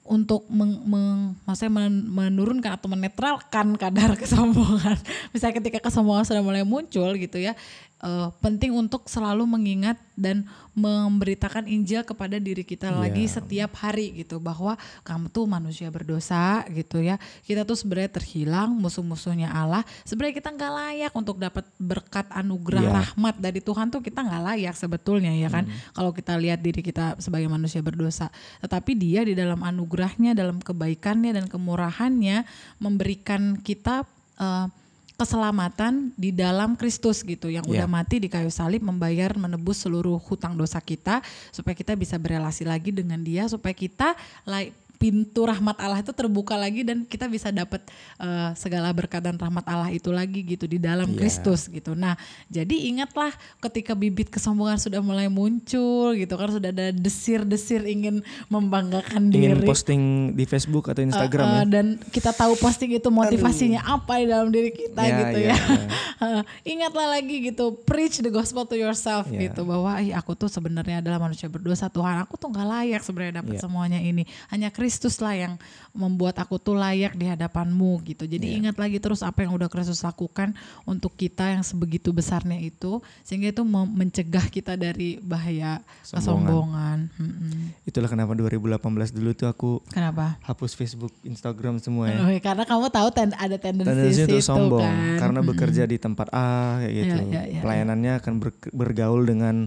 untuk 0.06 0.46
meng, 0.48 0.82
meng- 0.86 1.34
maksudnya 1.44 1.72
men- 1.72 2.06
menurunkan 2.08 2.78
atau 2.78 2.88
menetralkan 2.88 3.76
kadar 3.76 4.16
kesombongan. 4.20 4.98
Misalnya 5.30 5.58
ketika 5.60 5.78
kesombongan 5.84 6.25
sudah 6.25 6.42
mulai 6.42 6.62
muncul 6.62 7.14
gitu 7.18 7.38
ya, 7.38 7.52
eh, 7.96 8.28
penting 8.44 8.76
untuk 8.76 9.08
selalu 9.08 9.48
mengingat 9.48 9.96
dan 10.16 10.44
memberitakan 10.76 11.64
Injil 11.64 12.04
kepada 12.04 12.36
diri 12.36 12.60
kita 12.60 12.92
lagi 12.92 13.24
Iya. 13.24 13.40
setiap 13.40 13.72
hari 13.80 14.12
gitu 14.12 14.36
bahwa 14.36 14.76
kamu 15.02 15.32
tuh 15.32 15.48
manusia 15.48 15.88
berdosa 15.88 16.64
gitu 16.68 17.00
ya. 17.00 17.16
Kita 17.48 17.64
tuh 17.64 17.76
sebenarnya 17.76 18.12
terhilang 18.20 18.76
musuh-musuhnya 18.76 19.48
Allah. 19.48 19.80
Sebenarnya 20.04 20.36
kita 20.36 20.52
nggak 20.52 20.72
layak 20.72 21.12
untuk 21.16 21.40
dapat 21.40 21.64
berkat 21.80 22.28
anugerah 22.28 22.84
Iya. 22.84 22.92
rahmat 22.92 23.34
dari 23.40 23.60
Tuhan 23.64 23.88
tuh 23.88 24.04
kita 24.04 24.20
nggak 24.20 24.42
layak 24.52 24.74
sebetulnya 24.76 25.32
ya 25.32 25.48
kan. 25.48 25.64
Kalau 25.96 26.12
kita 26.12 26.36
lihat 26.36 26.60
diri 26.60 26.84
kita 26.84 27.16
sebagai 27.16 27.48
manusia 27.48 27.80
berdosa, 27.80 28.28
tetapi 28.60 28.92
Dia 28.96 29.24
di 29.24 29.32
dalam 29.32 29.64
anugerahnya, 29.64 30.36
dalam 30.36 30.60
kebaikannya 30.60 31.32
dan 31.32 31.49
kemurahannya 31.49 32.44
memberikan 32.80 33.56
kita 33.60 34.04
eh, 34.36 34.68
keselamatan 35.16 36.12
di 36.14 36.28
dalam 36.30 36.76
Kristus 36.76 37.24
gitu 37.24 37.48
yang 37.48 37.64
udah 37.64 37.88
Iya. 37.88 37.90
mati 37.90 38.20
di 38.20 38.28
kayu 38.28 38.52
salib 38.52 38.84
membayar 38.84 39.32
menebus 39.34 39.82
seluruh 39.82 40.20
hutang 40.20 40.54
dosa 40.54 40.76
kita 40.78 41.24
supaya 41.50 41.72
kita 41.72 41.96
bisa 41.96 42.20
berelasi 42.20 42.68
lagi 42.68 42.92
dengan 42.92 43.20
Dia 43.24 43.48
supaya 43.48 43.72
kita 43.72 44.12
lai- 44.44 44.76
pintu 44.97 45.45
rahmat 45.45 45.76
Allah 45.76 46.00
itu 46.00 46.11
terbuka 46.11 46.56
lagi 46.56 46.80
dan 46.80 47.04
kita 47.04 47.26
bisa 47.26 47.49
dapat 47.49 47.85
eh, 48.17 48.50
segala 48.54 48.89
berkat 48.91 49.21
dan 49.21 49.37
rahmat 49.37 49.65
Allah 49.65 49.89
itu 49.89 50.09
lagi 50.09 50.41
gitu 50.43 50.65
di 50.65 50.76
dalam 50.76 51.06
Iya. 51.06 51.19
Kristus 51.19 51.69
gitu. 51.69 51.93
Nah, 51.93 52.17
jadi 52.47 52.73
ingatlah 52.89 53.30
ketika 53.61 53.93
bibit 53.93 54.28
kesombongan 54.28 54.76
sudah 54.76 54.99
mulai 54.99 55.28
muncul 55.28 56.13
gitu 56.13 56.35
kan 56.35 56.49
sudah 56.50 56.69
ada 56.69 56.91
desir-desir 56.91 57.85
ingin 57.85 58.25
membanggakan 58.49 59.28
ingin 59.28 59.61
diri. 59.61 59.65
posting 59.65 60.02
di 60.32 60.45
Facebook 60.45 60.89
atau 60.89 61.02
Instagram 61.02 61.45
Uh, 61.47 61.52
ya 61.52 61.61
uh, 61.61 61.67
dan 61.69 61.87
kita 62.09 62.32
tahu 62.32 62.56
posting 62.56 62.91
itu 62.91 63.06
motivasinya 63.06 63.85
apa 63.85 64.19
di 64.19 64.26
dalam 64.26 64.49
diri 64.49 64.73
kita 64.73 64.99
Ya, 64.99 65.17
gitu 65.21 65.39
ya, 65.39 65.47
ya. 65.47 65.54
ya. 65.54 65.87
Uh, 66.17 66.41
Ingatlah 66.65 67.13
lagi 67.13 67.45
gitu, 67.45 67.76
preach 67.78 68.19
the 68.19 68.32
gospel 68.32 68.65
to 68.65 68.73
yourself 68.73 69.28
Ya. 69.28 69.47
gitu 69.47 69.63
bahwa 69.63 70.00
Ih, 70.00 70.11
aku 70.11 70.32
tuh 70.32 70.49
sebenarnya 70.49 70.99
adalah 70.99 71.21
manusia 71.21 71.45
berdosa 71.47 71.87
Tuhan, 71.87 72.25
aku 72.25 72.35
tuh 72.35 72.49
nggak 72.49 72.65
layak 72.67 73.02
sebenarnya 73.02 73.45
dapat 73.45 73.54
Ya. 73.54 73.63
semuanya 73.63 74.00
ini. 74.00 74.25
Hanya 74.49 74.71
Kristus 74.71 74.85
lah 75.16 75.34
yang 75.34 75.54
membuat 75.92 76.36
aku 76.36 76.56
tuh 76.56 76.75
layak 76.75 77.12
di 77.12 77.25
hadapanmu 77.25 78.04
gitu. 78.04 78.25
Jadi 78.25 78.46
Ya. 78.46 78.54
ingat 78.58 78.76
lagi 78.76 78.96
terus 78.96 79.20
apa 79.20 79.40
yang 79.40 79.52
udah 79.52 79.66
Kristus 79.66 80.00
lakukan 80.00 80.52
untuk 80.82 81.12
kita 81.12 81.50
yang 81.50 81.62
sebegitu 81.62 82.10
besarnya 82.10 82.56
itu 82.56 82.99
sehingga 83.22 83.50
itu 83.50 83.62
mencegah 83.64 84.46
kita 84.46 84.75
dari 84.75 85.18
bahaya 85.18 85.80
kesombongan. 86.04 87.08
Mm-mm. 87.12 87.72
itulah 87.82 88.06
kenapa 88.06 88.32
2018 88.32 88.76
dulu 89.10 89.30
tuh 89.32 89.46
aku 89.46 89.70
Kenapa? 89.88 90.36
hapus 90.42 90.72
Facebook 90.72 91.10
Instagram 91.22 91.78
semua 91.78 92.06
ya 92.06 92.18
Oh, 92.18 92.30
karena 92.36 92.62
kamu 92.62 92.86
tahu 92.88 93.08
ten- 93.10 93.34
ada 93.34 93.56
tendensi 93.56 93.88
tendensi 93.88 94.22
situ 94.22 94.36
sombong 94.40 94.82
kan. 94.82 95.18
karena 95.18 95.40
bekerja 95.40 95.82
di 95.84 95.96
tempat 95.96 96.28
A 96.30 96.80
kayak 96.80 96.92
gitu 96.94 97.16
Iya, 97.16 97.25
iya, 97.25 97.42
iya, 97.49 97.60
pelayanannya 97.60 98.12
akan 98.16 98.32
ber- 98.36 98.70
bergaul 98.70 99.22
dengan 99.22 99.66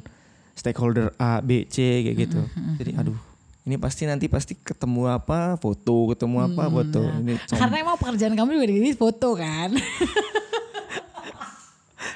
stakeholder 0.53 1.15
A 1.15 1.39
B 1.39 1.63
C 1.65 2.03
kayak 2.03 2.17
gitu 2.19 2.39
jadi 2.77 2.91
aduh 2.97 3.17
ini 3.69 3.77
pasti 3.77 4.03
nanti 4.03 4.25
pasti 4.25 4.53
ketemu 4.55 5.13
apa 5.13 5.53
foto 5.55 6.10
ketemu 6.10 6.38
apa 6.43 6.63
foto 6.67 7.05
ini 7.19 7.38
som- 7.45 7.55
Karena 7.55 7.75
emang 7.79 7.95
pekerjaan 7.95 8.34
kamu 8.34 8.49
juga 8.51 8.65
di 8.67 8.93
foto 8.93 9.29
kan. 9.36 9.69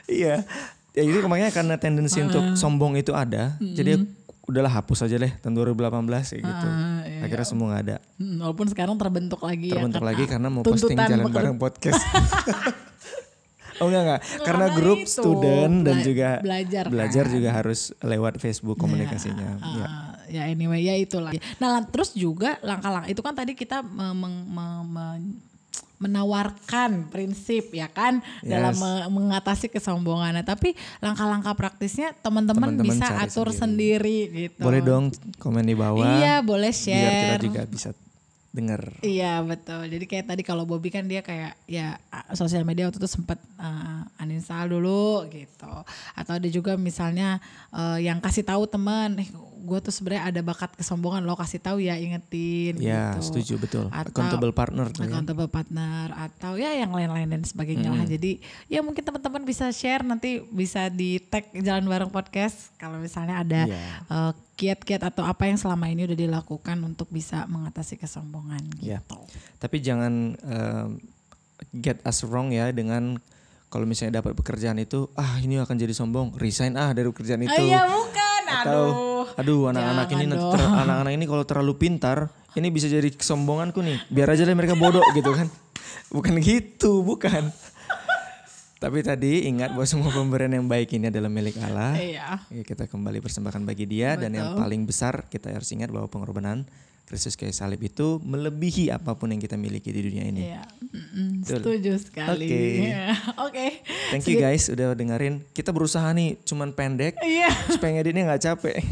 iya 0.10 0.44
ya 0.92 1.02
itu 1.02 1.22
makanya 1.24 1.50
karena 1.52 1.76
tendensi 1.76 2.20
untuk 2.20 2.54
sombong 2.56 2.96
itu 2.96 3.12
ada 3.12 3.54
jadi 3.60 4.02
udahlah 4.44 4.74
hapus 4.74 5.04
aja 5.04 5.16
deh 5.16 5.32
tahun 5.38 5.56
2018 5.56 5.80
kayak 6.04 6.42
gitu 6.42 6.68
Ah, 6.68 7.00
iya. 7.02 7.24
akhirnya 7.24 7.48
semua 7.48 7.66
nggak 7.70 7.82
ada 7.82 7.98
Hmm, 8.16 8.38
Walaupun 8.40 8.68
sekarang 8.68 8.96
terbentuk 8.96 9.40
lagi 9.40 9.70
terbentuk 9.70 10.00
ya. 10.00 10.08
lagi 10.10 10.24
karena 10.26 10.48
mau 10.48 10.62
posting 10.62 10.98
jalan 10.98 11.24
beker- 11.24 11.36
bareng 11.40 11.58
podcast 11.58 12.02
Oh 13.76 13.90
enggak 13.90 14.06
enggak, 14.06 14.22
karena 14.22 14.46
karena 14.46 14.66
grup 14.72 15.00
itu, 15.02 15.10
student 15.10 15.74
dan 15.82 15.96
bela- 15.96 16.06
juga 16.06 16.30
belajar 16.40 16.84
belajar 16.86 17.26
kan. 17.26 17.34
juga 17.34 17.50
harus 17.52 17.80
lewat 18.00 18.34
Facebook 18.38 18.78
komunikasinya. 18.78 19.50
ya. 19.50 19.58
Ah, 19.58 19.74
ya 19.74 19.88
anyway 20.42 20.82
ya 20.82 20.98
itulah. 20.98 21.30
Nah 21.58 21.86
terus 21.86 22.14
juga 22.14 22.58
langkah-langkah 22.62 23.10
itu 23.10 23.22
kan 23.22 23.34
tadi 23.34 23.54
kita 23.54 23.82
me- 23.82 24.18
meng- 24.18 24.48
me- 24.48 24.86
me- 24.86 25.52
menawarkan 26.04 27.08
prinsip 27.08 27.72
ya 27.72 27.88
kan 27.88 28.20
dalam 28.44 28.76
Yes. 28.76 28.82
me- 28.84 29.08
mengatasi 29.08 29.72
kesombongan. 29.72 30.36
Nah, 30.36 30.44
tapi 30.44 30.76
langkah-langah 31.00 31.56
praktisnya 31.56 32.12
teman-teman 32.20 32.76
bisa 32.76 33.08
atur 33.18 33.56
sendiri. 33.56 34.28
gitu. 34.28 34.60
Boleh 34.60 34.84
dong 34.84 35.16
komen 35.40 35.64
di 35.64 35.74
bawah. 35.74 36.04
Iya 36.20 36.44
boleh 36.44 36.76
Biar 36.76 36.84
share. 36.84 37.16
kita 37.16 37.38
juga 37.40 37.62
bisa 37.64 37.90
dengar. 38.54 38.82
Iya 39.02 39.42
betul. 39.42 39.90
Jadi 39.90 40.06
kayak 40.06 40.26
tadi 40.30 40.44
kalau 40.46 40.68
Bobby 40.68 40.92
kan 40.92 41.08
dia 41.08 41.26
kayak 41.26 41.58
ya 41.66 41.98
sosial 42.36 42.62
media 42.62 42.86
waktu 42.86 43.02
itu 43.02 43.10
sempat 43.10 43.42
uh, 43.58 44.06
uninstall 44.22 44.70
dulu 44.70 45.26
gitu. 45.32 45.74
Atau 46.14 46.38
ada 46.38 46.48
juga 46.52 46.78
misalnya 46.78 47.42
uh, 47.74 47.98
yang 47.98 48.22
kasih 48.22 48.46
tahu 48.46 48.70
teman, 48.70 49.18
eh 49.18 49.30
gue 49.64 49.80
tuh 49.80 49.90
sebenarnya 49.90 50.24
ada 50.28 50.42
bakat 50.42 50.76
kesombongan 50.76 51.24
lo 51.24 51.34
kasih 51.34 51.58
tahu 51.58 51.80
ya 51.80 51.96
ingetin 51.96 52.76
Ya, 52.78 53.16
gitu. 53.16 53.32
setuju 53.32 53.54
betul. 53.58 53.86
Atau- 53.88 54.12
Accountable 54.12 54.52
partner 54.52 54.86
tuh 54.88 55.02
ya. 55.02 55.10
accountable 55.10 55.48
partner 55.48 56.12
atau 56.12 56.54
ya 56.54 56.76
yang 56.76 56.92
lain-lain 56.92 57.30
dan 57.30 57.42
sebagainya 57.42 57.90
lah. 57.90 58.04
Jadi 58.04 58.38
ya 58.68 58.80
mungkin 58.80 59.02
teman-teman 59.02 59.42
bisa 59.42 59.72
share 59.72 60.04
nanti 60.04 60.44
bisa 60.46 60.88
di 60.88 61.18
tag 61.18 61.48
Jalan 61.50 61.86
Bareng 61.86 62.10
Podcast 62.10 62.76
kalau 62.76 63.00
misalnya 63.00 63.40
ada 63.40 63.62
Iya. 63.64 63.80
eh, 64.06 64.32
kiat-kiat 64.54 65.02
atau 65.06 65.24
apa 65.24 65.46
yang 65.46 65.56
selama 65.56 65.88
ini 65.88 66.04
udah 66.04 66.18
dilakukan 66.18 66.78
untuk 66.80 67.08
bisa 67.08 67.48
mengatasi 67.48 67.96
kesombongan 67.96 68.62
Iya. 68.78 69.00
gitu. 69.00 69.18
Tapi 69.58 69.80
jangan 69.80 70.14
um, 70.38 70.90
get 71.74 72.04
us 72.04 72.22
wrong 72.22 72.50
ya 72.50 72.70
dengan 72.70 73.16
kalau 73.68 73.84
misalnya 73.84 74.20
dapat 74.20 74.36
pekerjaan 74.36 74.78
itu 74.78 75.10
ah 75.16 75.40
ini 75.40 75.58
akan 75.58 75.74
jadi 75.74 75.90
sombong 75.92 76.36
resign 76.36 76.76
ah 76.76 76.92
dari 76.92 77.10
pekerjaan 77.10 77.42
itu 77.42 77.50
Ah, 77.52 77.64
iya 77.64 77.82
bukan. 77.84 78.42
atau 78.46 78.84
Aduh. 78.86 79.13
Aduh 79.34 79.70
anak-anak 79.70 80.08
ini 80.14 80.26
anak-anak 80.54 81.14
ini 81.14 81.26
kalau 81.26 81.44
terlalu 81.44 81.74
pintar 81.76 82.30
ini 82.54 82.70
bisa 82.70 82.86
jadi 82.86 83.10
kesombonganku 83.10 83.82
nih 83.82 83.98
biar 84.10 84.30
aja 84.30 84.46
deh 84.46 84.54
mereka 84.54 84.78
bodoh 84.78 85.04
gitu 85.14 85.34
kan 85.34 85.48
bukan 86.10 86.38
gitu 86.40 87.02
bukan 87.02 87.50
tapi 88.78 89.00
tadi 89.00 89.48
ingat 89.48 89.72
bahwa 89.72 89.88
semua 89.88 90.12
pemberian 90.12 90.52
yang 90.52 90.68
baik 90.68 90.92
ini 90.92 91.08
adalah 91.08 91.32
milik 91.32 91.56
Allah 91.64 91.96
Iya. 91.96 92.28
Ya, 92.52 92.64
kita 92.68 92.84
kembali 92.84 93.24
persembahkan 93.24 93.64
bagi 93.64 93.88
dia 93.88 94.20
dan 94.20 94.36
yang 94.36 94.60
paling 94.60 94.84
besar 94.84 95.32
kita 95.32 95.56
harus 95.56 95.72
ingat 95.72 95.88
bahwa 95.88 96.12
pengorbanan 96.12 96.68
Kristus 97.04 97.36
kayu 97.36 97.52
salib 97.56 97.80
itu 97.80 98.20
melebihi 98.24 98.92
apa 98.92 99.16
pun 99.16 99.32
yang 99.32 99.40
kita 99.40 99.56
miliki 99.56 99.92
di 99.92 100.04
dunia 100.04 100.24
ini. 100.24 100.52
Iya. 100.52 100.64
Mm-mm, 100.84 101.44
Betul. 101.44 101.60
Setuju 101.80 101.92
sekali. 102.00 102.48
Oke. 102.48 102.60
Iya. 102.80 103.08
Oke. 103.48 103.66
Thank 104.12 104.28
you 104.28 104.40
guys 104.40 104.68
udah 104.68 104.96
dengerin. 104.96 105.44
Kita 105.52 105.72
berusaha 105.72 106.12
nih 106.12 106.44
cuman 106.44 106.76
pendek 106.76 107.16
Iya. 107.20 107.52
supaya 107.72 107.96
ngeditnya 107.96 108.24
nggak 108.28 108.44
capek. 108.44 108.84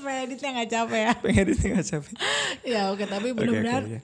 Supaya 0.00 0.18
editnya 0.24 0.48
nggak 0.56 0.70
capek 0.72 1.00
ya. 1.04 1.10
Supaya 1.12 1.32
ngeditnya 1.36 1.68
nggak 1.76 1.88
capek. 1.92 2.14
Ya 2.72 2.82
oke 2.92 3.04
tapi 3.04 3.28
benar-benar. 3.36 3.82
oke, 3.84 3.92
ya. 3.92 4.00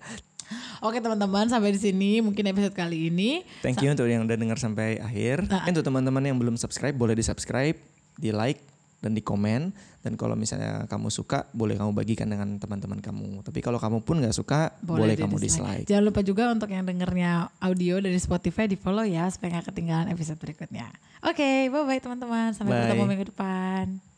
Oke 0.84 0.98
teman-teman 1.02 1.48
sampai 1.48 1.74
di 1.74 1.80
sini 1.80 2.20
mungkin 2.22 2.44
episode 2.46 2.76
kali 2.76 3.08
ini. 3.10 3.42
Thank 3.64 3.82
you 3.82 3.90
untuk 3.90 4.06
yang 4.06 4.28
udah 4.28 4.36
dengar 4.36 4.60
sampai 4.60 5.00
akhir. 5.00 5.48
Nah. 5.48 5.66
Untuk 5.66 5.82
teman-teman 5.82 6.22
yang 6.22 6.36
belum 6.36 6.54
subscribe 6.60 6.94
boleh 6.94 7.16
di 7.16 7.24
subscribe, 7.24 7.74
di 8.20 8.30
like 8.30 8.60
dan 9.00 9.16
di 9.16 9.22
komen. 9.24 9.72
Dan 10.06 10.14
kalau 10.14 10.38
misalnya 10.38 10.86
kamu 10.86 11.10
suka 11.10 11.50
boleh 11.50 11.74
kamu 11.74 11.90
bagikan 11.90 12.30
dengan 12.30 12.62
teman-teman 12.62 13.02
kamu. 13.02 13.42
Tapi 13.42 13.58
kalau 13.58 13.82
kamu 13.82 14.06
pun 14.06 14.22
nggak 14.22 14.36
suka 14.38 14.70
boleh, 14.78 15.18
di 15.18 15.26
kamu 15.26 15.36
dislike. 15.42 15.86
Jangan 15.90 16.04
lupa 16.06 16.22
juga 16.22 16.46
untuk 16.54 16.70
yang 16.70 16.86
dengernya 16.86 17.50
audio 17.58 17.98
dari 17.98 18.18
Spotify 18.22 18.70
di 18.70 18.78
follow 18.78 19.02
ya 19.02 19.26
supaya 19.34 19.58
nggak 19.58 19.74
ketinggalan 19.74 20.06
episode 20.14 20.38
berikutnya. 20.38 20.86
Oke, 21.26 21.66
bye 21.74 21.82
bye 21.82 21.98
teman-teman. 21.98 22.54
Sampai 22.54 22.70
Bye. 22.70 22.80
bertemu 22.86 23.04
minggu 23.10 23.26
depan. 23.34 24.15